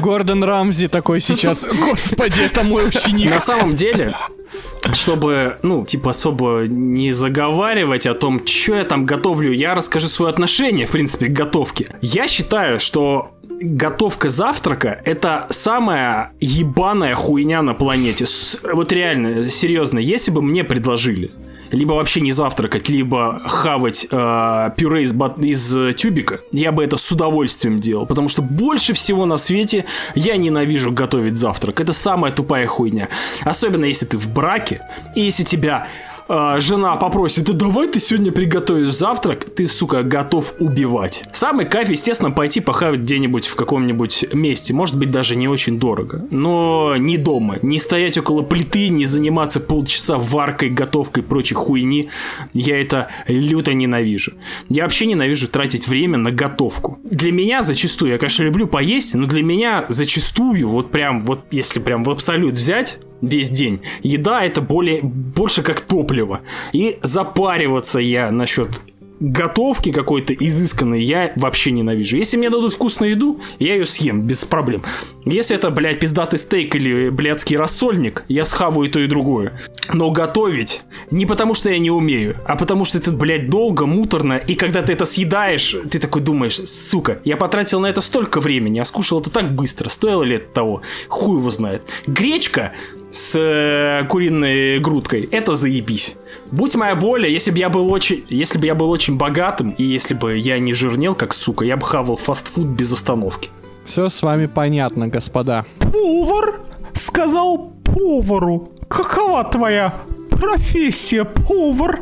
Гордон 0.00 0.44
Рамзи 0.44 0.88
такой 0.88 1.20
сейчас. 1.20 1.66
Господи, 1.80 2.40
это 2.40 2.62
мой 2.62 2.88
ученик. 2.88 3.30
На 3.30 3.40
самом 3.40 3.74
деле, 3.74 4.14
чтобы, 4.92 5.58
ну, 5.62 5.84
типа, 5.84 6.10
особо 6.10 6.64
не 6.66 7.12
заговаривать 7.12 8.06
о 8.06 8.14
том, 8.14 8.46
что 8.46 8.76
я 8.76 8.84
там 8.84 9.06
готовлю, 9.06 9.52
я 9.52 9.74
расскажу 9.74 10.08
свое 10.08 10.30
отношение, 10.30 10.86
в 10.86 10.90
принципе, 10.90 11.26
к 11.26 11.32
готовке. 11.32 11.94
Я 12.00 12.28
считаю, 12.28 12.80
что 12.80 13.33
готовка 13.60 14.30
завтрака 14.30 15.00
это 15.04 15.46
самая 15.50 16.32
ебаная 16.40 17.14
хуйня 17.14 17.62
на 17.62 17.74
планете. 17.74 18.26
С, 18.26 18.60
вот 18.72 18.92
реально, 18.92 19.48
серьезно, 19.50 19.98
если 19.98 20.30
бы 20.30 20.42
мне 20.42 20.64
предложили 20.64 21.30
либо 21.70 21.92
вообще 21.92 22.20
не 22.20 22.32
завтракать, 22.32 22.88
либо 22.88 23.40
хавать 23.46 24.06
э, 24.10 24.70
пюре 24.76 25.02
из, 25.02 25.12
из 25.38 25.76
э, 25.76 25.92
тюбика, 25.94 26.40
я 26.52 26.72
бы 26.72 26.84
это 26.84 26.96
с 26.96 27.10
удовольствием 27.10 27.80
делал, 27.80 28.06
потому 28.06 28.28
что 28.28 28.42
больше 28.42 28.92
всего 28.92 29.26
на 29.26 29.36
свете 29.36 29.84
я 30.14 30.36
ненавижу 30.36 30.92
готовить 30.92 31.36
завтрак. 31.36 31.80
Это 31.80 31.92
самая 31.92 32.32
тупая 32.32 32.66
хуйня. 32.66 33.08
Особенно 33.44 33.86
если 33.86 34.06
ты 34.06 34.18
в 34.18 34.28
браке, 34.28 34.80
и 35.16 35.22
если 35.22 35.42
тебя 35.42 35.88
э, 36.28 36.56
жена 36.60 36.96
попросит, 36.96 37.44
да 37.44 37.52
давай 37.52 37.88
ты 37.88 38.00
сегодня 38.00 38.32
приготовишь 38.32 38.92
завтрак, 38.92 39.44
ты, 39.44 39.66
сука, 39.66 40.02
готов 40.02 40.54
убивать. 40.58 41.24
Самый 41.32 41.66
кайф, 41.66 41.90
естественно, 41.90 42.30
пойти 42.30 42.60
похавать 42.60 43.00
где-нибудь 43.00 43.46
в 43.46 43.56
каком-нибудь 43.56 44.26
месте, 44.32 44.72
может 44.72 44.98
быть, 44.98 45.10
даже 45.10 45.36
не 45.36 45.48
очень 45.48 45.78
дорого, 45.78 46.24
но 46.30 46.96
не 46.96 47.16
дома, 47.16 47.58
не 47.62 47.78
стоять 47.78 48.18
около 48.18 48.42
плиты, 48.42 48.88
не 48.88 49.06
заниматься 49.06 49.60
полчаса 49.60 50.18
варкой, 50.18 50.70
готовкой 50.70 51.22
прочей 51.22 51.54
хуйни. 51.54 52.10
Я 52.52 52.80
это 52.80 53.08
люто 53.28 53.74
ненавижу. 53.74 54.34
Я 54.68 54.84
вообще 54.84 55.06
ненавижу 55.06 55.48
тратить 55.48 55.88
время 55.88 56.18
на 56.18 56.30
готовку. 56.30 56.98
Для 57.04 57.32
меня 57.32 57.62
зачастую, 57.62 58.12
я, 58.12 58.18
конечно, 58.18 58.42
люблю 58.42 58.66
поесть, 58.66 59.14
но 59.14 59.26
для 59.26 59.42
меня 59.42 59.84
зачастую, 59.88 60.68
вот 60.68 60.90
прям, 60.90 61.20
вот 61.20 61.44
если 61.50 61.80
прям 61.80 62.04
в 62.04 62.10
абсолют 62.10 62.54
взять, 62.54 62.98
весь 63.26 63.50
день. 63.50 63.80
Еда 64.02 64.44
это 64.44 64.60
более, 64.60 65.02
больше 65.02 65.62
как 65.62 65.80
топливо. 65.80 66.40
И 66.72 66.98
запариваться 67.02 67.98
я 67.98 68.30
насчет 68.30 68.80
готовки 69.20 69.92
какой-то 69.92 70.34
изысканной 70.34 71.02
я 71.02 71.32
вообще 71.36 71.70
ненавижу. 71.70 72.16
Если 72.16 72.36
мне 72.36 72.50
дадут 72.50 72.74
вкусную 72.74 73.12
еду, 73.12 73.40
я 73.58 73.74
ее 73.74 73.86
съем 73.86 74.22
без 74.22 74.44
проблем. 74.44 74.82
Если 75.24 75.56
это, 75.56 75.70
блядь, 75.70 76.00
пиздатый 76.00 76.38
стейк 76.38 76.74
или 76.74 77.08
блядский 77.08 77.56
рассольник, 77.56 78.24
я 78.28 78.44
схаваю 78.44 78.88
и 78.88 78.90
то 78.90 79.00
и 79.00 79.06
другое. 79.06 79.58
Но 79.92 80.10
готовить 80.10 80.82
не 81.10 81.26
потому, 81.26 81.54
что 81.54 81.70
я 81.70 81.78
не 81.78 81.90
умею, 81.90 82.36
а 82.46 82.56
потому 82.56 82.84
что 82.84 82.98
это, 82.98 83.12
блядь, 83.12 83.48
долго, 83.48 83.86
муторно, 83.86 84.34
и 84.34 84.54
когда 84.54 84.82
ты 84.82 84.92
это 84.92 85.04
съедаешь, 85.04 85.76
ты 85.90 85.98
такой 85.98 86.22
думаешь, 86.22 86.56
сука, 86.56 87.20
я 87.24 87.36
потратил 87.36 87.80
на 87.80 87.86
это 87.86 88.00
столько 88.00 88.40
времени, 88.40 88.78
а 88.78 88.84
скушал 88.84 89.20
это 89.20 89.30
так 89.30 89.54
быстро, 89.54 89.88
стоило 89.88 90.22
ли 90.22 90.36
это 90.36 90.52
того? 90.52 90.82
Хуй 91.08 91.38
его 91.38 91.50
знает. 91.50 91.82
Гречка 92.06 92.72
с 93.14 93.36
э, 93.36 94.04
куриной 94.08 94.80
грудкой. 94.80 95.28
Это 95.30 95.54
заебись. 95.54 96.16
Будь 96.50 96.74
моя 96.74 96.96
воля, 96.96 97.28
если 97.28 97.52
бы 97.52 97.58
я 97.58 97.68
был 97.68 97.90
очень, 97.92 98.24
если 98.28 98.58
бы 98.58 98.66
я 98.66 98.74
был 98.74 98.90
очень 98.90 99.16
богатым 99.16 99.70
и 99.70 99.84
если 99.84 100.14
бы 100.14 100.36
я 100.36 100.58
не 100.58 100.72
жирнел 100.72 101.14
как 101.14 101.32
сука, 101.32 101.64
я 101.64 101.76
бы 101.76 101.86
хавал 101.86 102.16
фастфуд 102.16 102.66
без 102.66 102.92
остановки. 102.92 103.50
Все 103.84 104.08
с 104.08 104.20
вами 104.20 104.46
понятно, 104.46 105.06
господа. 105.06 105.64
Повар 105.78 106.60
сказал 106.92 107.72
повару. 107.84 108.72
Какова 108.88 109.44
твоя 109.44 109.94
профессия, 110.30 111.24
повар? 111.24 112.00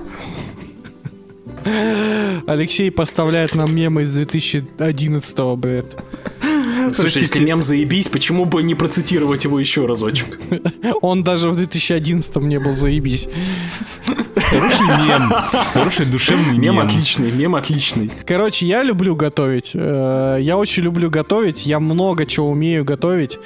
Алексей 2.46 2.90
поставляет 2.90 3.55
нам 3.55 3.75
мемы 3.75 4.03
из 4.03 4.14
2011 4.14 5.59
блядь. 5.59 5.94
Слушай, 6.94 7.22
если 7.22 7.40
мем 7.40 7.62
заебись, 7.62 8.09
почему 8.09 8.44
бы 8.44 8.62
не 8.62 8.74
процитировать 8.74 9.44
его 9.44 9.59
еще 9.59 9.87
разочек? 9.87 10.38
Он 11.02 11.24
даже 11.24 11.50
в 11.50 11.57
2011 11.57 12.37
не 12.37 12.59
был 12.59 12.74
заебись. 12.74 13.28
Хороший 14.37 14.87
мем. 15.07 15.33
Хороший 15.72 16.07
душевный 16.07 16.59
мем. 16.59 16.76
Мем 16.76 16.81
отличный, 16.81 17.31
мем 17.31 17.55
отличный. 17.55 18.11
Короче, 18.26 18.66
я 18.66 18.83
люблю 18.83 19.16
готовить. 19.16 19.72
Э, 19.74 20.38
я 20.40 20.57
очень 20.57 20.83
люблю 20.83 21.11
готовить. 21.11 21.66
Я 21.66 21.81
много 21.81 22.26
чего 22.26 22.50
умею 22.50 22.85
готовить. 22.85 23.38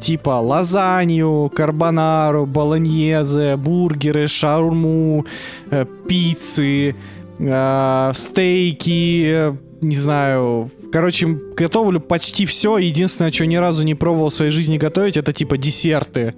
Типа 0.00 0.40
лазанью, 0.40 1.50
карбонару, 1.54 2.46
болоньезе, 2.46 3.56
бургеры, 3.56 4.28
шаурму, 4.28 5.26
э, 5.70 5.86
пиццы, 6.08 6.94
э, 7.38 8.12
стейки, 8.14 9.56
не 9.80 9.96
знаю, 9.96 10.70
короче, 10.92 11.26
готовлю 11.26 12.00
почти 12.00 12.46
все. 12.46 12.78
Единственное, 12.78 13.32
что 13.32 13.46
ни 13.46 13.56
разу 13.56 13.84
не 13.84 13.94
пробовал 13.94 14.30
в 14.30 14.34
своей 14.34 14.50
жизни 14.50 14.78
готовить, 14.78 15.16
это 15.16 15.32
типа 15.32 15.56
десерты. 15.56 16.34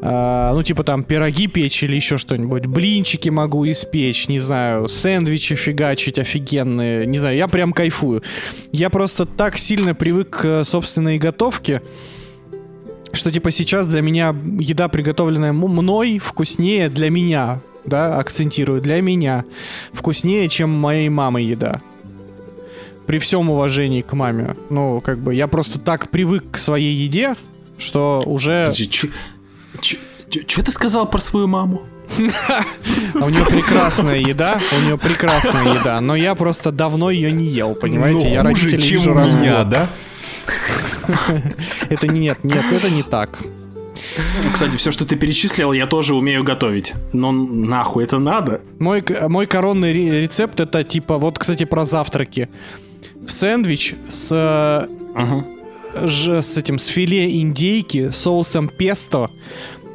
А, 0.00 0.52
ну, 0.52 0.62
типа 0.62 0.84
там 0.84 1.02
пироги 1.02 1.48
печь 1.48 1.82
или 1.82 1.96
еще 1.96 2.18
что-нибудь. 2.18 2.66
Блинчики 2.66 3.30
могу 3.30 3.68
испечь, 3.68 4.28
не 4.28 4.38
знаю, 4.38 4.86
сэндвичи 4.88 5.54
фигачить 5.54 6.18
офигенные. 6.18 7.06
Не 7.06 7.18
знаю, 7.18 7.36
я 7.36 7.48
прям 7.48 7.72
кайфую. 7.72 8.22
Я 8.70 8.90
просто 8.90 9.26
так 9.26 9.58
сильно 9.58 9.94
привык 9.94 10.30
к 10.30 10.64
собственной 10.64 11.18
готовке, 11.18 11.82
что 13.12 13.32
типа 13.32 13.50
сейчас 13.50 13.86
для 13.88 14.02
меня 14.02 14.36
еда, 14.60 14.88
приготовленная 14.88 15.52
мной, 15.52 16.18
вкуснее 16.18 16.88
для 16.90 17.10
меня, 17.10 17.60
да, 17.84 18.18
акцентирую, 18.18 18.80
для 18.80 19.00
меня, 19.00 19.44
вкуснее, 19.92 20.48
чем 20.48 20.70
моей 20.70 21.08
мамой 21.08 21.44
еда 21.44 21.80
при 23.08 23.18
всем 23.18 23.48
уважении 23.48 24.02
к 24.02 24.12
маме. 24.12 24.54
Ну, 24.68 25.00
как 25.00 25.18
бы, 25.18 25.34
я 25.34 25.46
просто 25.48 25.78
так 25.78 26.10
привык 26.10 26.44
к 26.52 26.58
своей 26.58 26.94
еде, 26.94 27.36
что 27.78 28.22
уже... 28.26 28.66
Что 28.70 30.62
ты 30.62 30.70
сказал 30.70 31.08
про 31.08 31.18
свою 31.18 31.46
маму? 31.46 31.82
А 33.20 33.24
у 33.24 33.30
нее 33.30 33.46
прекрасная 33.46 34.18
еда, 34.18 34.60
у 34.78 34.84
нее 34.84 34.98
прекрасная 34.98 35.74
еда, 35.74 36.00
но 36.02 36.16
я 36.16 36.34
просто 36.34 36.70
давно 36.70 37.10
ее 37.10 37.32
не 37.32 37.46
ел, 37.46 37.74
понимаете? 37.74 38.26
Ну, 38.26 38.30
я 38.30 38.42
родителей 38.42 38.78
чем 38.82 38.90
вижу 38.98 39.14
раз 39.14 39.34
меня, 39.34 39.64
да? 39.64 39.88
Это 41.88 42.06
не 42.08 42.20
нет, 42.20 42.44
нет, 42.44 42.64
это 42.70 42.90
не 42.90 43.02
так. 43.02 43.38
Кстати, 44.52 44.76
все, 44.76 44.90
что 44.90 45.06
ты 45.06 45.16
перечислил, 45.16 45.72
я 45.72 45.86
тоже 45.86 46.14
умею 46.14 46.44
готовить. 46.44 46.92
Но 47.12 47.32
нахуй 47.32 48.04
это 48.04 48.18
надо? 48.18 48.60
Мой, 48.78 49.02
мой 49.28 49.46
коронный 49.46 49.92
ре- 49.92 50.20
рецепт 50.20 50.60
это 50.60 50.84
типа, 50.84 51.18
вот, 51.18 51.38
кстати, 51.38 51.64
про 51.64 51.84
завтраки. 51.84 52.48
Сэндвич 53.30 53.94
с, 54.08 54.32
Ага. 55.14 55.44
ж- 56.06 56.42
с 56.42 56.56
этим, 56.56 56.78
с 56.78 56.86
филе 56.86 57.40
индейки, 57.40 58.10
соусом 58.10 58.68
песто, 58.68 59.30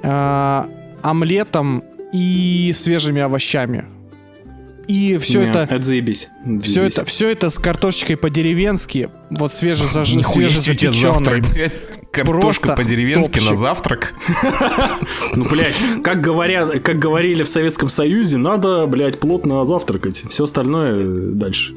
э, 0.02 0.64
омлетом 1.02 1.84
и 2.14 2.72
свежими 2.76 3.22
овощами. 3.22 3.86
И 4.88 5.18
все 5.18 5.40
Не, 5.44 5.50
это... 5.50 5.60
Это 5.70 5.82
заебись. 5.84 6.28
Все 6.62 6.72
Заебись. 6.82 6.98
это, 6.98 7.06
все 7.06 7.30
это 7.30 7.50
с 7.50 7.58
картошечкой 7.58 8.18
по-деревенски, 8.18 9.10
вот 9.30 9.54
свежезаж... 9.54 10.10
Свежезапеченной. 10.10 11.42
Картошка 12.14 12.76
по-деревенски 12.76 13.40
на 13.40 13.56
завтрак. 13.56 14.14
Ну, 15.36 15.46
блядь, 15.46 15.76
как, 16.04 16.22
говорят, 16.22 16.80
как 16.82 17.00
говорили 17.00 17.42
в 17.44 17.48
Советском 17.48 17.90
Союзе, 17.90 18.38
надо, 18.38 18.86
блядь, 18.86 19.20
плотно 19.20 19.66
завтракать. 19.66 20.24
Все 20.30 20.44
остальное 20.44 21.00
э, 21.00 21.32
дальше. 21.34 21.74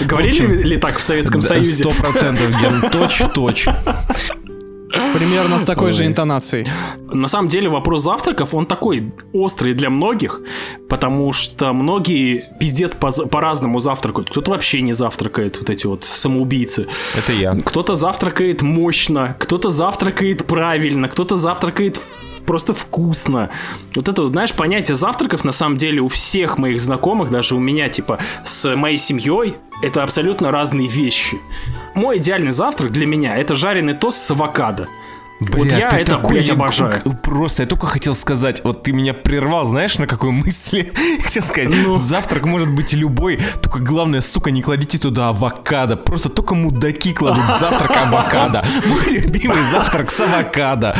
Говорили 0.00 0.62
ли 0.62 0.76
так 0.78 0.98
в 0.98 1.02
Советском 1.02 1.42
Союзе? 1.42 1.84
Сто 1.84 1.90
процентов, 1.90 2.50
Ген, 2.60 2.90
точь 2.90 3.20
в 3.20 3.28
точь. 3.28 3.66
Примерно 5.14 5.58
с 5.60 5.62
такой 5.62 5.92
же 5.92 6.02
Ой. 6.02 6.08
интонацией. 6.08 6.66
На 7.12 7.28
самом 7.28 7.48
деле 7.48 7.68
вопрос 7.68 8.02
завтраков, 8.02 8.52
он 8.52 8.66
такой 8.66 9.12
острый 9.32 9.72
для 9.72 9.88
многих, 9.88 10.40
потому 10.88 11.32
что 11.32 11.72
многие 11.72 12.44
пиздец 12.58 12.94
по- 12.94 13.26
по-разному 13.26 13.78
завтракают. 13.78 14.30
Кто-то 14.30 14.50
вообще 14.50 14.82
не 14.82 14.92
завтракает, 14.92 15.58
вот 15.58 15.70
эти 15.70 15.86
вот 15.86 16.04
самоубийцы. 16.04 16.88
Это 17.16 17.32
я. 17.32 17.54
Кто-то 17.54 17.94
завтракает 17.94 18.62
мощно, 18.62 19.36
кто-то 19.38 19.70
завтракает 19.70 20.46
правильно, 20.46 21.08
кто-то 21.08 21.36
завтракает 21.36 22.00
просто 22.44 22.74
вкусно. 22.74 23.50
Вот 23.94 24.08
это, 24.08 24.26
знаешь, 24.26 24.52
понятие 24.52 24.96
завтраков 24.96 25.44
на 25.44 25.52
самом 25.52 25.76
деле 25.76 26.00
у 26.00 26.08
всех 26.08 26.58
моих 26.58 26.80
знакомых, 26.80 27.30
даже 27.30 27.54
у 27.54 27.60
меня, 27.60 27.88
типа, 27.88 28.18
с 28.44 28.74
моей 28.76 28.98
семьей, 28.98 29.54
это 29.80 30.02
абсолютно 30.02 30.50
разные 30.50 30.88
вещи. 30.88 31.38
Мой 31.94 32.18
идеальный 32.18 32.52
завтрак 32.52 32.90
для 32.90 33.06
меня 33.06 33.36
это 33.36 33.54
жареный 33.54 33.94
тост 33.94 34.18
с 34.18 34.30
авокадо. 34.30 34.88
Вот 35.40 35.66
Бля, 35.66 35.78
я 35.78 35.90
ты 35.90 35.96
это, 35.96 36.12
такой 36.12 36.34
блядь, 36.36 36.50
обожаю. 36.50 37.02
Просто 37.22 37.64
я 37.64 37.68
только 37.68 37.88
хотел 37.88 38.14
сказать, 38.14 38.62
вот 38.62 38.84
ты 38.84 38.92
меня 38.92 39.12
прервал, 39.12 39.66
знаешь, 39.66 39.98
на 39.98 40.06
какой 40.06 40.30
мысли? 40.30 40.92
Хотел 41.22 41.42
сказать, 41.42 41.70
Ну. 41.74 41.96
завтрак 41.96 42.44
может 42.46 42.70
быть 42.72 42.92
любой, 42.92 43.40
только 43.60 43.80
главное, 43.80 44.20
сука, 44.20 44.52
не 44.52 44.62
кладите 44.62 44.96
туда 44.98 45.28
авокадо. 45.28 45.96
Просто 45.96 46.28
только 46.28 46.54
мудаки 46.54 47.12
кладут 47.12 47.44
завтрак 47.58 47.90
авокадо. 48.06 48.64
Мой 48.86 49.18
любимый 49.18 49.64
завтрак 49.64 50.10
с 50.12 50.20
авокадо. 50.20 50.96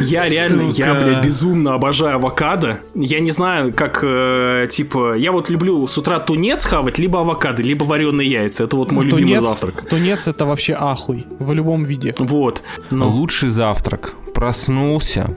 Я 0.00 0.28
реально, 0.28 0.70
я, 0.70 0.94
блядь, 0.94 1.24
безумно 1.24 1.74
обожаю 1.74 2.16
авокадо. 2.16 2.80
Я 2.94 3.20
не 3.20 3.30
знаю, 3.30 3.72
как, 3.72 4.00
э, 4.02 4.66
типа, 4.70 5.14
я 5.16 5.32
вот 5.32 5.50
люблю 5.50 5.86
с 5.86 5.98
утра 5.98 6.18
тунец 6.18 6.64
хавать, 6.64 6.98
либо 6.98 7.20
авокадо, 7.20 7.62
либо 7.62 7.84
вареные 7.84 8.30
яйца. 8.30 8.64
Это 8.64 8.76
вот 8.76 8.92
мой 8.92 9.04
любимый 9.04 9.34
тунец, 9.34 9.42
завтрак. 9.42 9.88
тунец 9.88 10.28
это 10.28 10.44
вообще 10.46 10.76
ахуй 10.78 11.26
в 11.38 11.52
любом 11.52 11.82
виде. 11.82 12.14
Вот. 12.18 12.62
Ну, 12.90 13.08
Лучший 13.08 13.48
завтрак. 13.48 14.14
Проснулся, 14.34 15.30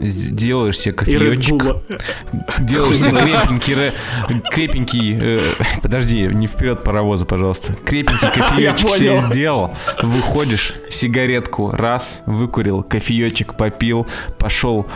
делаешь 0.00 0.78
себе 0.78 0.94
кофеечек, 0.94 1.62
делаешь 2.60 2.96
себе 2.98 3.18
крепенький, 3.20 3.74
ре- 3.74 3.92
крепенький, 4.50 5.18
э, 5.20 5.40
подожди, 5.82 6.22
не 6.32 6.46
вперед 6.46 6.82
паровоза, 6.82 7.26
пожалуйста. 7.26 7.74
Крепенький 7.84 8.28
кофеечек 8.34 8.90
себе 8.90 9.18
сделал, 9.18 9.74
выходишь, 10.02 10.74
сигаретку 10.90 11.70
раз, 11.70 12.22
выкурил, 12.26 12.82
кофеечек 12.82 13.54
попил, 13.54 14.06
пошел 14.38 14.86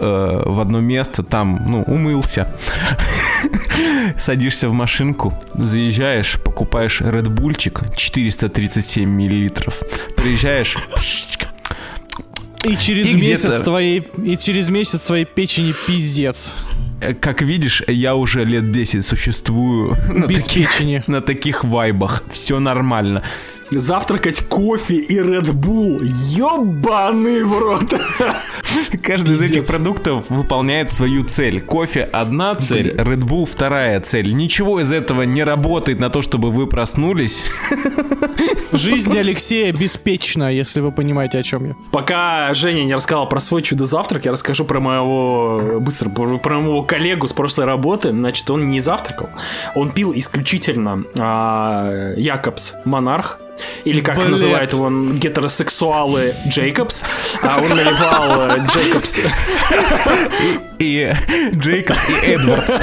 э, 0.00 0.42
в 0.44 0.60
одно 0.60 0.80
место, 0.80 1.22
там, 1.22 1.62
ну, 1.66 1.82
умылся. 1.82 2.52
Садишься 4.18 4.68
в 4.68 4.72
машинку, 4.72 5.32
заезжаешь, 5.54 6.38
покупаешь 6.44 7.00
редбульчик 7.00 7.82
437 7.96 9.08
миллилитров, 9.08 9.82
приезжаешь, 10.16 10.76
И 12.64 12.76
через 12.76 13.14
И 13.14 13.16
месяц 13.16 13.60
твоей 13.62 14.02
и 14.24 14.36
через 14.36 14.68
месяц 14.70 15.00
твоей 15.02 15.24
печени 15.24 15.74
пиздец. 15.86 16.54
Э, 17.00 17.12
Как 17.14 17.42
видишь, 17.42 17.82
я 17.86 18.14
уже 18.14 18.44
лет 18.44 18.70
10 18.70 19.04
существую 19.04 19.96
на 20.08 20.26
Без 20.26 20.44
таких, 20.46 20.70
печени. 20.72 21.02
на 21.06 21.20
таких 21.20 21.64
вайбах. 21.64 22.24
Все 22.30 22.58
нормально. 22.60 23.22
Завтракать 23.78 24.40
кофе 24.48 24.96
и 24.96 25.18
Red 25.18 25.52
Bull. 25.52 26.00
Ёбаный 26.02 27.44
в 27.44 27.58
рот. 27.58 27.94
Каждый 29.02 29.32
из 29.32 29.40
этих 29.40 29.54
Пиздец. 29.54 29.68
продуктов 29.68 30.24
выполняет 30.28 30.90
свою 30.90 31.24
цель. 31.24 31.60
Кофе 31.60 32.02
одна 32.02 32.54
цель, 32.54 32.90
Red 32.90 33.22
Bull 33.22 33.46
вторая 33.46 34.00
цель. 34.00 34.34
Ничего 34.34 34.80
из 34.80 34.92
этого 34.92 35.22
не 35.22 35.44
работает 35.44 36.00
на 36.00 36.10
то, 36.10 36.22
чтобы 36.22 36.50
вы 36.50 36.66
проснулись. 36.66 37.44
Жизнь 38.72 39.16
Алексея 39.16 39.72
беспечна, 39.72 40.52
если 40.52 40.80
вы 40.80 40.90
понимаете, 40.90 41.38
о 41.38 41.42
чем 41.42 41.66
я. 41.66 41.76
Пока 41.92 42.52
Женя 42.54 42.84
не 42.84 42.94
рассказал 42.94 43.28
про 43.28 43.40
свой 43.40 43.62
чудо-завтрак, 43.62 44.24
я 44.24 44.32
расскажу 44.32 44.64
про 44.64 44.80
моего, 44.80 45.78
быстро, 45.80 46.08
про 46.10 46.38
про 46.38 46.58
моего 46.58 46.82
коллегу 46.82 47.28
с 47.28 47.32
прошлой 47.32 47.66
работы. 47.66 48.10
Значит, 48.10 48.50
он 48.50 48.68
не 48.70 48.80
завтракал, 48.80 49.28
он 49.74 49.92
пил 49.92 50.12
исключительно 50.14 51.04
а, 51.18 52.14
Якобс 52.16 52.74
Монарх. 52.84 53.38
Или 53.84 54.00
как 54.00 54.16
Блядь. 54.16 54.28
называют 54.30 54.72
его 54.72 54.90
гетеросексуалы 55.12 56.34
Джейкобс. 56.48 57.04
А 57.42 57.58
он 57.58 57.68
наливал 57.70 58.50
э, 58.50 58.66
Джейкобс. 58.68 59.18
И 60.78 61.12
Джейкобс, 61.54 62.08
и 62.08 62.12
Эдвардс. 62.30 62.78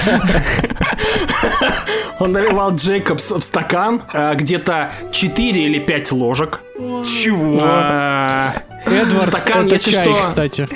Он 2.19 2.31
наливал 2.31 2.75
Джейкобс 2.75 3.31
в 3.31 3.41
стакан, 3.41 4.03
а, 4.13 4.35
где-то 4.35 4.91
4 5.11 5.63
или 5.65 5.79
5 5.79 6.11
ложек. 6.11 6.61
Чего? 6.77 7.59
А, 7.63 8.53
Эдвардс 8.85 9.27
Стакан, 9.27 9.65
это 9.65 9.75
если 9.75 9.93
чай, 9.93 10.05
что. 10.05 10.21
кстати. 10.21 10.67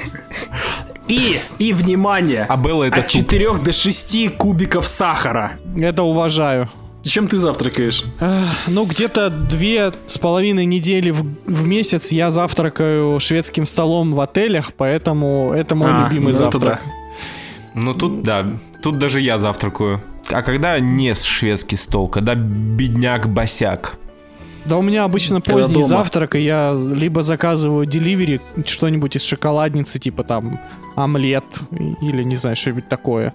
И, 1.07 1.39
и 1.59 1.73
внимание, 1.73 2.45
А 2.49 2.57
Белла 2.57 2.85
это 2.85 3.01
от 3.01 3.05
суп. 3.11 3.21
4 3.29 3.53
до 3.59 3.73
6 3.73 4.35
кубиков 4.37 4.87
сахара. 4.87 5.59
Это 5.77 6.01
уважаю. 6.03 6.69
Чем 7.05 7.27
ты 7.27 7.37
завтракаешь? 7.37 8.03
Ну, 8.67 8.85
где-то 8.85 9.29
две 9.29 9.93
с 10.07 10.17
половиной 10.17 10.65
недели 10.65 11.11
в, 11.11 11.23
в 11.45 11.65
месяц 11.65 12.11
я 12.11 12.31
завтракаю 12.31 13.19
шведским 13.19 13.65
столом 13.65 14.13
в 14.13 14.19
отелях, 14.19 14.73
поэтому 14.75 15.53
это 15.55 15.75
мой 15.75 15.91
А, 15.91 16.03
любимый 16.03 16.33
ну 16.33 16.37
завтрак. 16.37 16.81
Ну 17.75 17.93
тут, 17.93 18.23
да, 18.23 18.45
тут 18.81 18.97
даже 18.97 19.21
я 19.21 19.37
завтракаю. 19.37 20.01
А 20.31 20.41
когда 20.41 20.79
не 20.79 21.13
с 21.13 21.23
шведский 21.23 21.75
стол, 21.75 22.07
когда 22.07 22.33
бедняк-босяк. 22.35 23.97
Да 24.65 24.77
у 24.77 24.81
меня 24.81 25.03
обычно 25.03 25.41
поздний 25.41 25.83
завтрак, 25.83 26.35
и 26.35 26.39
я 26.39 26.75
либо 26.75 27.21
заказываю 27.23 27.85
деливери 27.85 28.41
что-нибудь 28.65 29.15
из 29.15 29.23
шоколадницы, 29.23 29.99
типа 29.99 30.23
там 30.23 30.59
омлет 30.95 31.43
или 32.01 32.23
не 32.23 32.35
знаю, 32.35 32.55
что-нибудь 32.55 32.89
такое. 32.89 33.33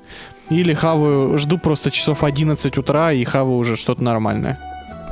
Или 0.50 0.74
хаваю, 0.74 1.38
жду 1.38 1.58
просто 1.58 1.90
часов 1.92 2.24
11 2.24 2.76
утра 2.78 3.12
и 3.12 3.22
хаваю 3.24 3.56
уже 3.58 3.76
что-то 3.76 4.02
нормальное. 4.02 4.58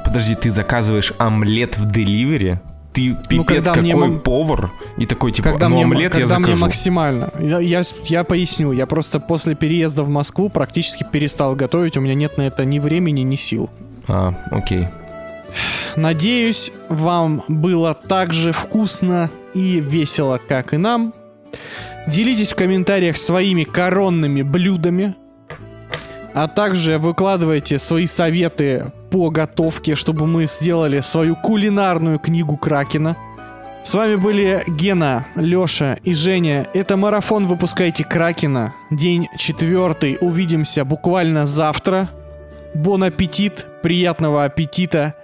Подожди, 0.04 0.34
ты 0.34 0.50
заказываешь 0.50 1.12
омлет 1.18 1.76
в 1.78 1.90
деливере? 1.90 2.60
Ты 2.92 3.10
пипец 3.14 3.38
Ну, 3.38 3.44
когда 3.44 3.72
какой 3.74 4.08
мне 4.08 4.18
повар? 4.18 4.70
И 4.96 5.06
такой, 5.06 5.30
типа, 5.30 5.50
Когда, 5.50 5.68
ну 5.68 5.76
мне, 5.76 5.84
омлет 5.84 6.14
я 6.14 6.22
когда 6.22 6.38
мне 6.38 6.46
закажу. 6.46 6.64
максимально. 6.64 7.30
Я, 7.38 7.60
я, 7.60 7.82
я 8.06 8.24
поясню, 8.24 8.72
я 8.72 8.86
просто 8.86 9.20
после 9.20 9.54
переезда 9.54 10.02
в 10.02 10.08
Москву 10.08 10.48
практически 10.48 11.06
перестал 11.12 11.54
готовить, 11.54 11.96
у 11.96 12.00
меня 12.00 12.14
нет 12.14 12.38
на 12.38 12.42
это 12.42 12.64
ни 12.64 12.78
времени, 12.78 13.20
ни 13.20 13.36
сил. 13.36 13.70
А, 14.08 14.34
окей. 14.50 14.88
Надеюсь, 15.96 16.72
вам 16.88 17.42
было 17.48 17.94
так 17.94 18.32
же 18.32 18.52
вкусно 18.52 19.30
и 19.54 19.80
весело, 19.80 20.38
как 20.48 20.74
и 20.74 20.76
нам. 20.76 21.14
Делитесь 22.06 22.52
в 22.52 22.56
комментариях 22.56 23.16
своими 23.16 23.64
коронными 23.64 24.42
блюдами, 24.42 25.14
а 26.34 26.48
также 26.48 26.98
выкладывайте 26.98 27.78
свои 27.78 28.06
советы 28.06 28.92
по 29.10 29.30
готовке, 29.30 29.94
чтобы 29.94 30.26
мы 30.26 30.46
сделали 30.46 31.00
свою 31.00 31.36
кулинарную 31.36 32.18
книгу 32.18 32.56
Кракена. 32.56 33.16
С 33.82 33.94
вами 33.94 34.16
были 34.16 34.62
Гена, 34.66 35.26
Лёша 35.34 35.98
и 36.04 36.12
Женя. 36.12 36.66
Это 36.74 36.96
марафон 36.96 37.46
«Выпускайте 37.46 38.04
Кракена». 38.04 38.74
День 38.90 39.28
четвертый. 39.38 40.18
Увидимся 40.20 40.84
буквально 40.84 41.46
завтра. 41.46 42.10
Бон 42.74 43.04
аппетит, 43.04 43.66
приятного 43.82 44.44
аппетита. 44.44 45.14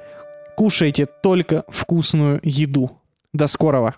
Кушайте 0.57 1.07
только 1.07 1.65
вкусную 1.69 2.41
еду. 2.43 3.01
До 3.33 3.47
скорого. 3.49 3.97